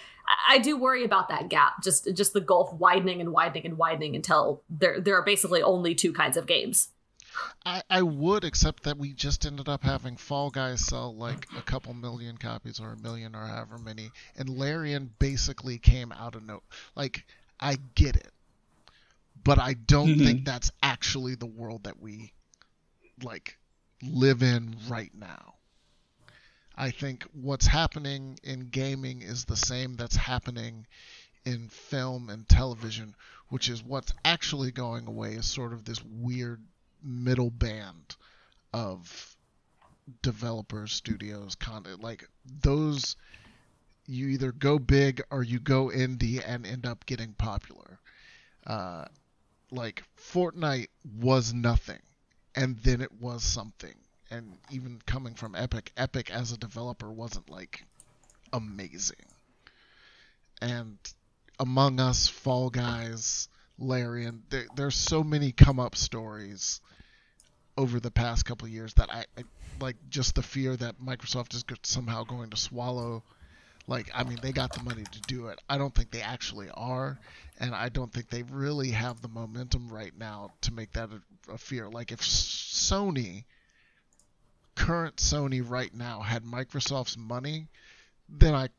[0.50, 4.16] I do worry about that gap, just just the gulf widening and widening and widening
[4.16, 6.90] until there there are basically only two kinds of games.
[7.66, 11.62] I, I would, except that we just ended up having Fall Guys sell like a
[11.62, 16.44] couple million copies or a million or however many, and Larian basically came out of
[16.44, 16.62] no.
[16.94, 17.26] Like,
[17.60, 18.32] I get it,
[19.44, 20.24] but I don't Mhm.
[20.26, 22.34] think that's actually the world that we
[23.24, 23.58] like
[24.04, 25.56] live in right now.
[26.76, 30.88] I think what's happening in gaming is the same that's happening
[31.46, 33.16] in film and television,
[33.50, 36.62] which is what's actually going away is sort of this weird
[37.04, 38.16] middle band
[38.74, 39.36] of
[40.22, 42.02] developers, studios, content.
[42.02, 42.28] Like
[42.62, 43.16] those,
[44.08, 48.00] you either go big or you go indie and end up getting popular.
[48.66, 49.06] Uh,
[49.72, 52.02] like Fortnite was nothing,
[52.56, 53.96] and then it was something.
[54.32, 57.84] And even coming from Epic, Epic as a developer wasn't like
[58.54, 59.26] amazing.
[60.62, 60.98] And
[61.60, 66.82] Among Us, Fall Guys, Larian, there, there's so many come up stories
[67.78, 69.44] over the past couple years that I, I
[69.80, 73.24] like just the fear that Microsoft is somehow going to swallow.
[73.88, 75.60] Like, I mean, they got the money to do it.
[75.68, 77.20] I don't think they actually are,
[77.60, 81.54] and I don't think they really have the momentum right now to make that a,
[81.54, 81.90] a fear.
[81.90, 83.44] Like, if Sony,
[84.82, 87.68] current Sony right now, had Microsoft's money,
[88.28, 88.70] then I,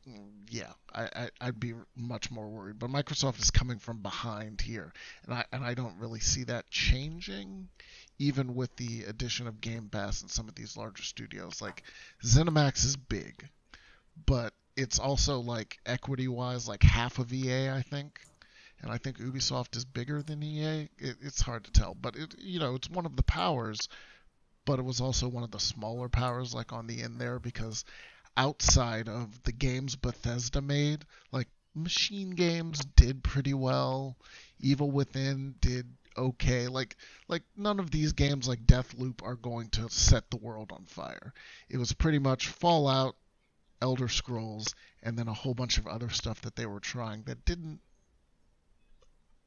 [0.49, 2.79] yeah, I, I I'd be much more worried.
[2.79, 4.91] But Microsoft is coming from behind here,
[5.25, 7.69] and I and I don't really see that changing,
[8.19, 11.61] even with the addition of Game Pass and some of these larger studios.
[11.61, 11.83] Like
[12.23, 13.47] ZeniMax is big,
[14.25, 18.19] but it's also like equity wise, like half of EA, I think.
[18.81, 20.89] And I think Ubisoft is bigger than EA.
[20.97, 23.87] It, it's hard to tell, but it you know it's one of the powers,
[24.65, 27.83] but it was also one of the smaller powers, like on the end there, because
[28.37, 34.15] outside of the games Bethesda made, like Machine Games did pretty well,
[34.59, 36.67] Evil Within did okay.
[36.67, 36.95] Like
[37.27, 41.33] like none of these games like Deathloop are going to set the world on fire.
[41.69, 43.15] It was pretty much Fallout,
[43.81, 47.45] Elder Scrolls, and then a whole bunch of other stuff that they were trying that
[47.45, 47.79] didn't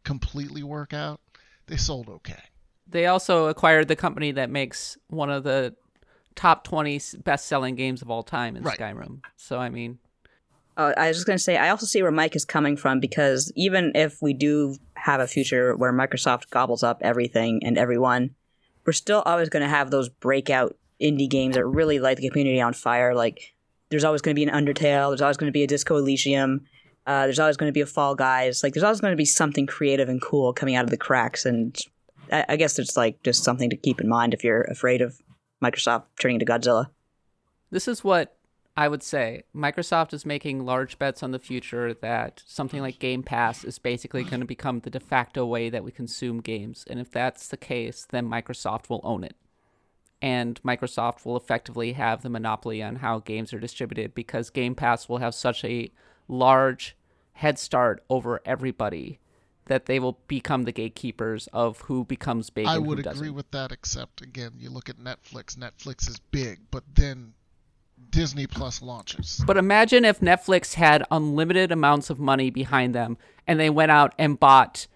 [0.04, 1.20] completely work out.
[1.66, 2.42] They sold okay.
[2.88, 5.74] They also acquired the company that makes one of the
[6.34, 8.78] top 20 best selling games of all time in Right.
[8.78, 9.20] Skyrim.
[9.36, 9.98] So, I mean,
[10.76, 13.00] Uh, I was just going to say, I also see where Mike is coming from
[13.00, 18.34] because even if we do have a future where Microsoft gobbles up everything and everyone,
[18.84, 22.60] we're still always going to have those breakout indie games that really light the community
[22.60, 23.14] on fire.
[23.14, 23.54] Like
[23.88, 25.08] there's always going to be an Undertale.
[25.10, 26.66] There's always going to be a Disco Elysium.
[27.06, 28.62] Uh, there's always going to be a Fall Guys.
[28.62, 31.46] Like there's always going to be something creative and cool coming out of the cracks.
[31.46, 31.74] And
[32.30, 35.20] I, guess it's like just something to keep in mind if you're afraid of
[35.62, 36.88] Microsoft turning into Godzilla.
[37.70, 38.36] This is what
[38.76, 39.44] I would say.
[39.54, 44.22] Microsoft is making large bets on the future that something like Game Pass is basically
[44.22, 46.84] going to become the de facto way that we consume games.
[46.88, 49.36] And if that's the case, then Microsoft will own it.
[50.20, 55.08] And Microsoft will effectively have the monopoly on how games are distributed because Game Pass
[55.08, 55.90] will have such a
[56.28, 56.96] large
[57.32, 59.20] head start over everybody
[59.66, 62.66] that they will become the gatekeepers of who becomes big.
[62.66, 63.34] I and would who agree doesn't.
[63.34, 65.56] with that, except again, you look at Netflix.
[65.56, 67.34] Netflix is big, but then
[68.10, 69.42] Disney Plus launches.
[69.46, 74.14] But imagine if Netflix had unlimited amounts of money behind them and they went out
[74.18, 74.86] and bought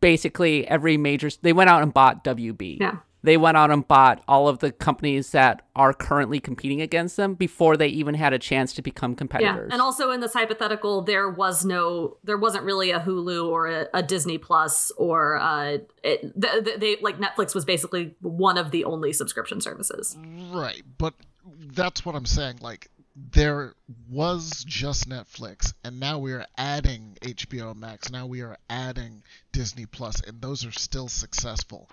[0.00, 2.80] basically every major they went out and bought WB.
[2.80, 2.98] Yeah.
[3.22, 7.34] They went out and bought all of the companies that are currently competing against them
[7.34, 9.44] before they even had a chance to become competitors.
[9.44, 9.72] Yeah, competitors.
[9.72, 13.86] and also in this hypothetical, there was no, there wasn't really a Hulu or a,
[13.92, 18.70] a Disney Plus or uh, it, th- th- they like Netflix was basically one of
[18.70, 20.16] the only subscription services.
[20.52, 21.14] Right, but
[21.44, 22.58] that's what I'm saying.
[22.60, 22.88] Like,
[23.32, 23.74] there
[24.08, 28.10] was just Netflix, and now we are adding HBO Max.
[28.10, 31.90] Now we are adding Disney Plus, and those are still successful.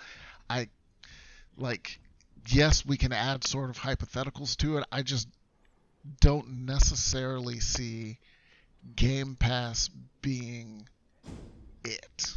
[0.50, 0.68] I
[1.58, 2.00] like,
[2.48, 4.86] yes, we can add sort of hypotheticals to it.
[4.92, 5.28] I just
[6.20, 8.20] don't necessarily see
[8.96, 9.90] Game Pass
[10.22, 10.88] being
[11.84, 12.34] it.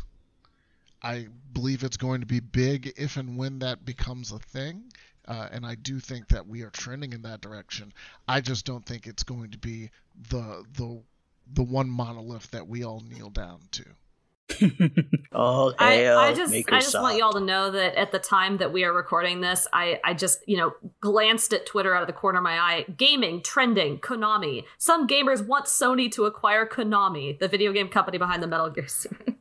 [1.02, 4.92] I believe it's going to be big if and when that becomes a thing.
[5.26, 7.92] Uh, and I do think that we are trending in that direction.
[8.26, 9.90] I just don't think it's going to be
[10.30, 11.02] the the
[11.52, 13.84] the one monolith that we all kneel down to.
[15.40, 17.02] Oh, I, I just I just Microsoft.
[17.02, 20.14] want y'all to know that at the time that we are recording this, I I
[20.14, 22.84] just you know glanced at Twitter out of the corner of my eye.
[22.96, 24.64] Gaming trending Konami.
[24.78, 28.88] Some gamers want Sony to acquire Konami, the video game company behind the Metal Gear
[28.88, 29.34] series.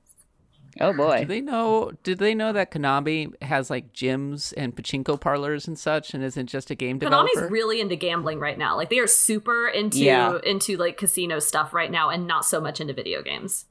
[0.80, 1.22] Oh boy.
[1.22, 1.92] Do they know?
[2.04, 6.46] Did they know that Konami has like gyms and pachinko parlors and such, and isn't
[6.48, 7.28] just a game developer?
[7.36, 8.76] Konami's really into gambling right now.
[8.76, 10.38] Like they are super into Yeah.
[10.44, 13.66] into like casino stuff right now, and not so much into video games.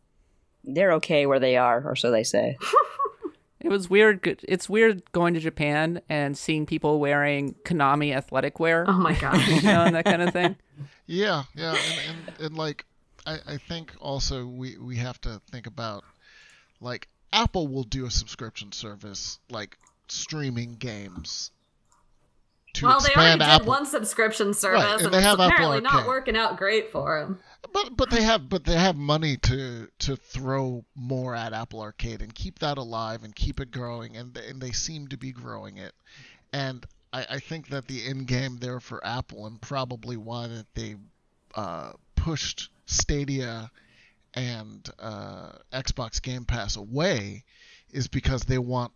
[0.67, 2.59] They're okay where they are, or so they say.
[3.67, 4.45] It was weird.
[4.47, 9.45] It's weird going to Japan and seeing people wearing Konami athletic wear, Oh my god.
[9.49, 10.55] you know, and that kind of thing.
[11.07, 12.85] Yeah, yeah, and, and, and like
[13.27, 16.05] I, I think also we we have to think about
[16.81, 19.77] like Apple will do a subscription service like
[20.09, 21.51] streaming games
[22.77, 23.67] to well, they already expand did Apple.
[23.67, 26.91] one subscription service, Right, and and, they it's have Apple apparently not working out great
[26.91, 27.39] for them.
[27.73, 32.23] But but they have but they have money to to throw more at Apple Arcade
[32.23, 35.77] and keep that alive and keep it growing and and they seem to be growing
[35.77, 35.93] it.
[36.53, 40.67] And I, I think that the end game there for Apple and probably why that
[40.75, 40.97] they
[41.55, 43.71] uh, pushed Stadia
[44.35, 47.45] and uh, Xbox Game Pass away
[47.91, 48.93] is because they want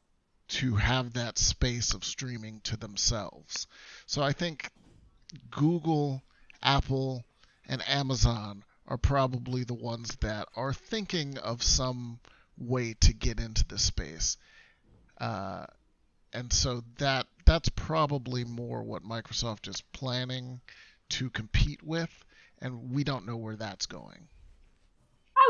[0.50, 3.66] to have that space of streaming to themselves.
[4.06, 4.70] So I think
[5.50, 6.22] Google,
[6.62, 7.24] Apple,
[7.68, 12.18] and Amazon are probably the ones that are thinking of some
[12.58, 14.36] way to get into this space.
[15.18, 15.66] Uh,
[16.32, 20.60] and so that that's probably more what Microsoft is planning
[21.10, 22.10] to compete with,
[22.60, 24.28] and we don't know where that's going.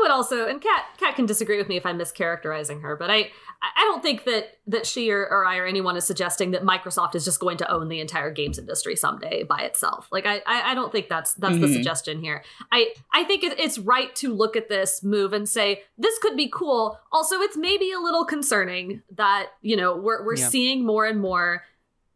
[0.01, 3.29] Would also, and Kat, Kat can disagree with me if I'm mischaracterizing her, but I,
[3.61, 7.13] I don't think that that she or, or I or anyone is suggesting that Microsoft
[7.13, 10.07] is just going to own the entire games industry someday by itself.
[10.11, 11.73] Like, I, I, I don't think that's that's the Mhm.
[11.73, 12.43] suggestion here.
[12.71, 16.35] I, I think it, it's right to look at this move and say this could
[16.35, 16.99] be cool.
[17.11, 20.47] Also, it's maybe a little concerning that you know we're we're Yeah.
[20.47, 21.63] seeing more and more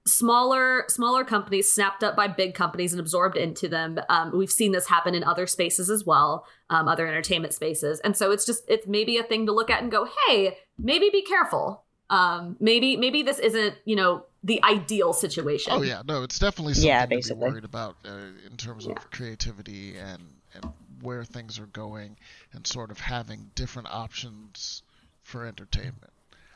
[0.07, 3.99] smaller smaller companies snapped up by big companies and absorbed into them.
[4.09, 7.99] Um, we've seen this happen in other spaces as well um, other entertainment spaces.
[8.01, 11.09] And so it's just it's maybe a thing to look at and go hey maybe
[11.09, 11.83] be careful.
[12.09, 15.73] Um, maybe maybe this isn't you know the ideal situation.
[15.73, 18.11] Oh yeah, no, it's definitely something Yeah, to be worried about uh,
[18.49, 20.21] in terms of creativity and
[20.53, 22.15] and where things are going,
[22.53, 24.83] and sort of having different options
[25.23, 26.13] for entertainment.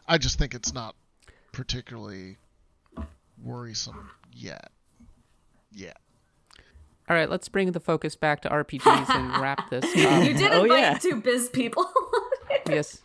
[0.07, 0.95] I just think it's not
[1.51, 2.37] particularly
[3.43, 4.71] worrisome yet.
[5.71, 5.93] Yeah.
[7.09, 10.23] All right, let's bring the focus back to RPGs and wrap this you up.
[10.23, 10.97] did Oh, invite yeah.
[10.99, 11.91] two biz people
[12.69, 13.01] yes.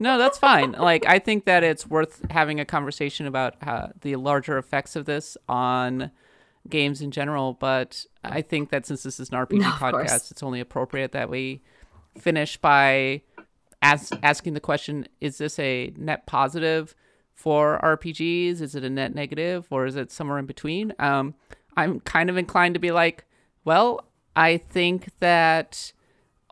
[0.00, 0.72] No, that's fine.
[0.72, 5.04] Like, I think that it's worth having a conversation about uh, the larger effects of
[5.04, 6.10] this on
[6.68, 7.52] games in general.
[7.54, 9.92] But I think that since this is an RPG No, of course.
[10.10, 11.62] podcast, it's only appropriate that we
[12.18, 13.22] finish by
[13.82, 16.94] as- asking the question: Is this a net positive
[17.38, 18.60] for RPGs?
[18.60, 20.92] Is it a net negative or is it somewhere in between?
[20.98, 21.34] Um,
[21.76, 23.24] I'm kind of inclined to be like,
[23.64, 25.92] well, I think that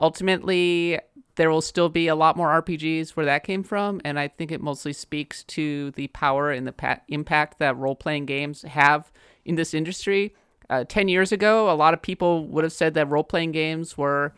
[0.01, 1.01] ultimately
[1.35, 4.53] there will still be a lot more RPGs where that came from, and I think
[4.53, 9.11] it mostly speaks to the power and the pa- impact that role playing games have
[9.45, 10.37] in this industry.
[10.71, 13.99] Uh, 10 years ago, a lot of people would have said that role playing games
[13.99, 14.35] were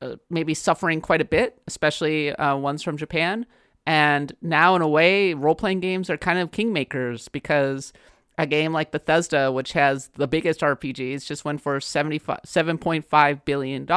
[0.00, 3.44] uh, maybe suffering quite a bit, especially uh, ones from Japan.
[3.88, 7.94] And now, in a way, role playing games are kind of kingmakers because
[8.36, 13.90] a game like Bethesda, which has the biggest RPGs, just went for $7.5 billion.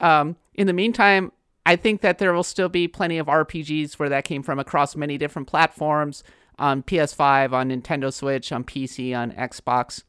[0.00, 1.32] Um, in the meantime,
[1.66, 4.96] I think that there will still be plenty of RPGs where that came from across
[4.96, 6.24] many different platforms
[6.58, 10.02] on PS5, on Nintendo Switch, on PC, on Xbox.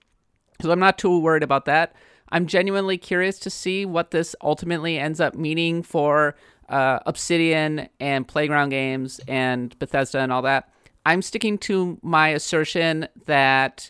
[0.61, 1.93] So I'm not too worried about that.
[2.31, 6.35] I'm genuinely curious to see what this ultimately ends up meaning for
[6.69, 10.71] uh, Obsidian and Playground Games and Bethesda and all that.
[11.05, 13.89] I'm sticking to my assertion that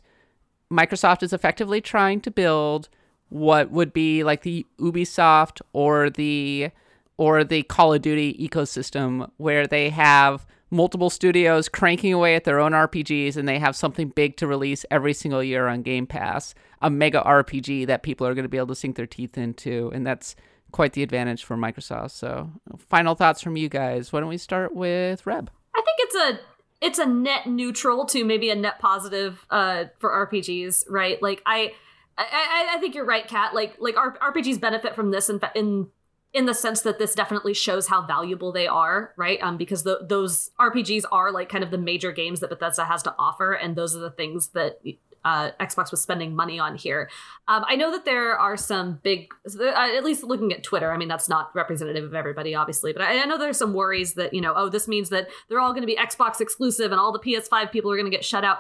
[0.72, 2.90] Microsoft is effectively trying to build
[3.30, 6.72] what would be like the Ubisoft or the
[7.18, 12.60] or the Call of Duty ecosystem where they have multiple studios cranking away at their
[12.60, 16.54] own RPGs and they have something big to release every single year on Game Pass,
[16.82, 19.92] a mega RPG that people are going to be able to sink their teeth into.
[19.94, 20.36] And that's
[20.72, 22.12] quite the advantage for Microsoft.
[22.12, 24.12] So, final thoughts from you guys.
[24.12, 25.50] Why don't we start with Reb?
[25.76, 26.40] I think it's a
[26.82, 31.22] it's a net neutral to maybe a net positive uh, for RPGs, right?
[31.22, 31.74] Like I,
[32.18, 33.54] I, I think you're right, Kat.
[33.54, 35.88] Like like RPGs benefit from this in in
[36.32, 39.42] in the sense that this definitely shows how valuable they are, right?
[39.42, 43.02] Um, because the, those RPGs are like kind of the major games that Bethesda has
[43.04, 44.80] to offer, and those are the things that
[45.26, 47.10] uh, Xbox was spending money on here.
[47.48, 50.92] Um, I know that there are some big, uh, at least looking at Twitter.
[50.92, 54.14] I mean, that's not representative of everybody, obviously, but I, I know there's some worries
[54.14, 57.00] that you know, oh, this means that they're all going to be Xbox exclusive, and
[57.00, 58.60] all the PS5 people are going to get shut out.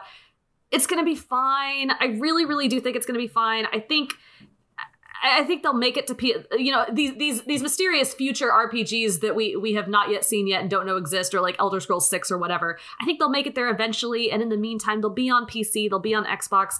[0.71, 1.91] It's going to be fine.
[1.91, 3.65] I really, really do think it's going to be fine.
[3.73, 4.11] I think
[5.23, 9.19] I think they'll make it to P- you know these these these mysterious future RPGs
[9.21, 11.79] that we we have not yet seen yet and don't know exist or like Elder
[11.79, 12.77] Scrolls 6 or whatever.
[13.01, 15.89] I think they'll make it there eventually and in the meantime they'll be on PC,
[15.89, 16.75] they'll be on Xbox.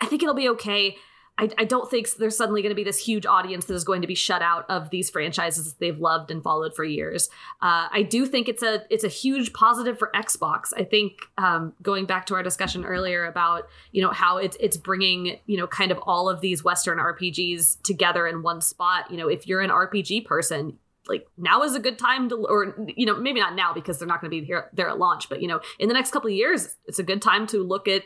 [0.00, 0.96] I think it'll be okay.
[1.36, 4.02] I, I don't think there's suddenly going to be this huge audience that is going
[4.02, 7.28] to be shut out of these franchises that they've loved and followed for years.
[7.60, 10.72] Uh, I do think it's a it's a huge positive for Xbox.
[10.76, 14.76] I think um, going back to our discussion earlier about you know how it's it's
[14.76, 19.10] bringing you know kind of all of these Western RPGs together in one spot.
[19.10, 20.78] You know, if you're an RPG person,
[21.08, 24.08] like now is a good time to or you know maybe not now because they're
[24.08, 26.28] not going to be here there at launch but you know in the next couple
[26.28, 28.04] of years it's a good time to look at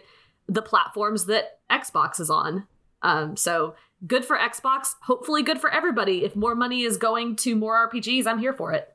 [0.49, 2.67] the platforms that xbox is on
[3.03, 3.75] um, so
[4.07, 4.95] good for Xbox.
[5.03, 6.25] Hopefully, good for everybody.
[6.25, 8.89] If more money is going to more RPGs, I'm here for it.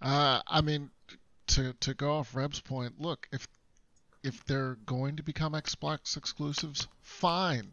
[0.00, 0.90] Uh, I mean,
[1.48, 3.46] to to go off Reb's point, look if
[4.22, 7.72] if they're going to become Xbox exclusives, fine.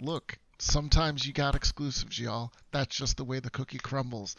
[0.00, 2.52] Look, sometimes you got exclusives, y'all.
[2.72, 4.36] That's just the way the cookie crumbles.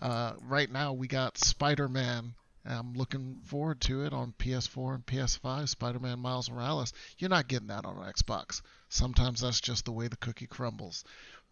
[0.00, 2.34] Uh, right now, we got Spider-Man.
[2.64, 5.68] I'm looking forward to it on PS4 and PS5.
[5.68, 6.92] Spider-Man Miles Morales.
[7.18, 8.62] You're not getting that on Xbox.
[8.88, 11.04] Sometimes that's just the way the cookie crumbles.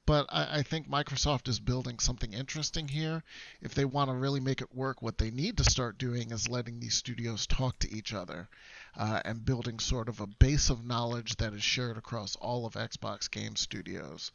[0.07, 3.25] But I, I think Microsoft is building something interesting here.
[3.63, 6.49] If they want to really make it work, what they need to start doing is
[6.49, 8.49] letting these studios talk to each other
[8.97, 12.75] uh, and building sort of a base of knowledge that is shared across all of
[12.75, 14.31] Xbox game studios.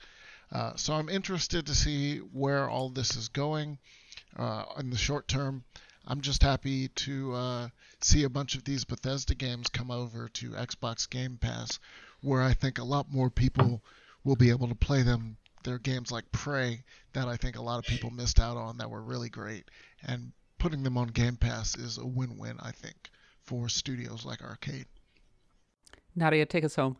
[0.51, 3.77] Uh, so I'm interested to see where all this is going
[4.35, 5.63] uh, in the short term.
[6.07, 7.69] I'm just happy to uh,
[8.01, 11.77] see a bunch of these Bethesda games come over to Xbox Game Pass,
[12.21, 13.81] where I think a lot more people
[14.23, 15.37] will be able to play them.
[15.63, 18.77] There are games like Prey that I think a lot of people missed out on
[18.77, 19.65] that were really great,
[20.05, 23.09] and putting them on Game Pass is a win-win, I think,
[23.43, 24.85] for studios like Arkane.
[26.15, 26.97] Nadia, take us home.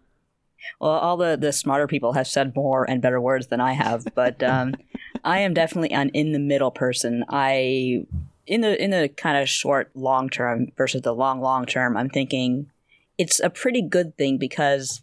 [0.79, 4.05] Well, all the, the smarter people have said more and better words than I have,
[4.13, 4.75] but um,
[5.23, 7.23] I am definitely an in the middle person.
[7.29, 8.05] I
[8.47, 12.09] in the in the kind of short long term versus the long long term, I'm
[12.09, 12.69] thinking
[13.17, 15.01] it's a pretty good thing because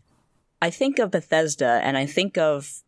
[0.61, 2.82] I think of Bethesda and I think of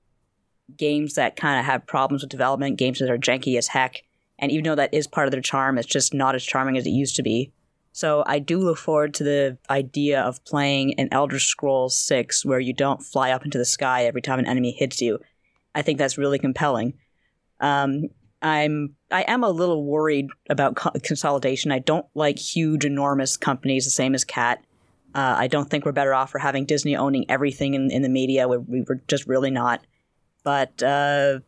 [0.77, 4.03] games that kind of have problems with development, games that are janky as heck.
[4.39, 6.87] And even though that is part of their charm, it's just not as charming as
[6.87, 7.53] it used to be.
[7.93, 12.61] So I do look forward to the idea of playing an Elder Scrolls 6 where
[12.61, 15.19] you don't fly up into the sky every time an enemy hits you.
[15.75, 16.95] I think that's really compelling.
[17.61, 18.05] Um,
[18.41, 21.73] I'm I am a little worried about co- consolidation.
[21.73, 24.65] I don't like huge, enormous companies the same as Kat.
[25.19, 28.09] Uh, I don't think we're better off for having Disney owning everything in, in the
[28.09, 28.47] media.
[28.47, 29.85] We, we were just really not.
[30.45, 31.41] But uh,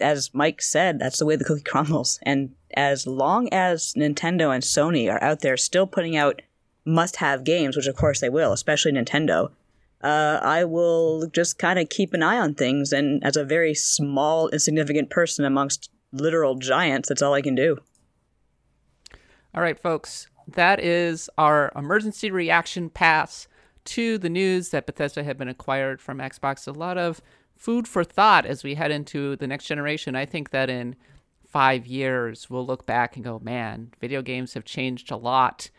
[0.00, 2.18] as Mike said, that's the way the cookie crumbles.
[2.22, 6.40] And as long as Nintendo and Sony are out there still putting out
[6.86, 9.50] must have games, which of course they will, especially Nintendo,
[10.00, 12.94] uh, I will just kind of keep an eye on things.
[12.94, 17.76] And as a very small, insignificant person amongst literal giants, that's all I can do.
[19.54, 23.48] All right, folks, that is our emergency reaction pass
[23.84, 26.66] to the news that Bethesda had been acquired from Xbox.
[26.66, 27.20] A lot of
[27.56, 30.14] food for thought as we head into the next generation.
[30.14, 30.96] I think that in
[31.46, 35.70] five years, we'll look back and go, man, video games have changed a lot.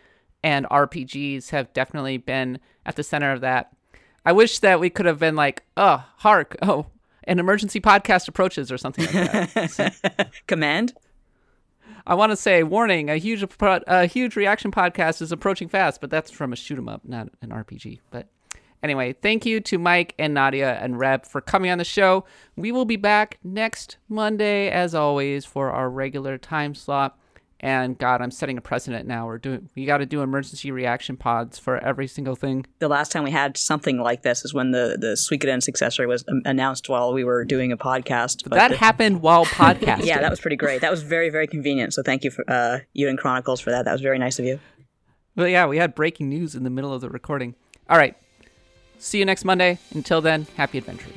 [0.44, 3.72] And RPGs have definitely been at the center of that.
[4.26, 6.88] I wish that we could have been like, oh, hark, oh,
[7.26, 10.32] an emergency podcast approaches or something like that.
[10.48, 10.94] Command?
[12.10, 16.10] I want to say, warning: a huge, a huge reaction podcast is approaching fast, but
[16.10, 18.00] that's from a shoot 'em up, not an RPG.
[18.10, 18.28] But
[18.82, 22.26] anyway, thank you to Mike and Nadia and Reb for coming on the show.
[22.56, 27.19] We will be back next Monday, as always, for our regular time slot.
[27.62, 29.26] And God, I'm setting a precedent now.
[29.26, 32.66] We're doing, we got to do emergency reaction pods for every single thing.
[32.80, 36.24] The last time we had something like this is when the the Suikoden successor was
[36.30, 38.44] um, announced while we were doing a podcast.
[38.48, 40.06] But that the- happened while podcasting.
[40.06, 40.80] yeah, that was pretty great.
[40.80, 41.94] That was very very convenient.
[41.94, 43.84] So thank you for uh, Eiyuden Chronicles for that.
[43.84, 44.60] That was very nice of you.
[45.36, 47.56] Well, yeah, we had breaking news in the middle of the recording.
[47.90, 48.16] All right.
[49.00, 49.80] See you next Monday.
[49.94, 51.16] Until then, happy adventuring.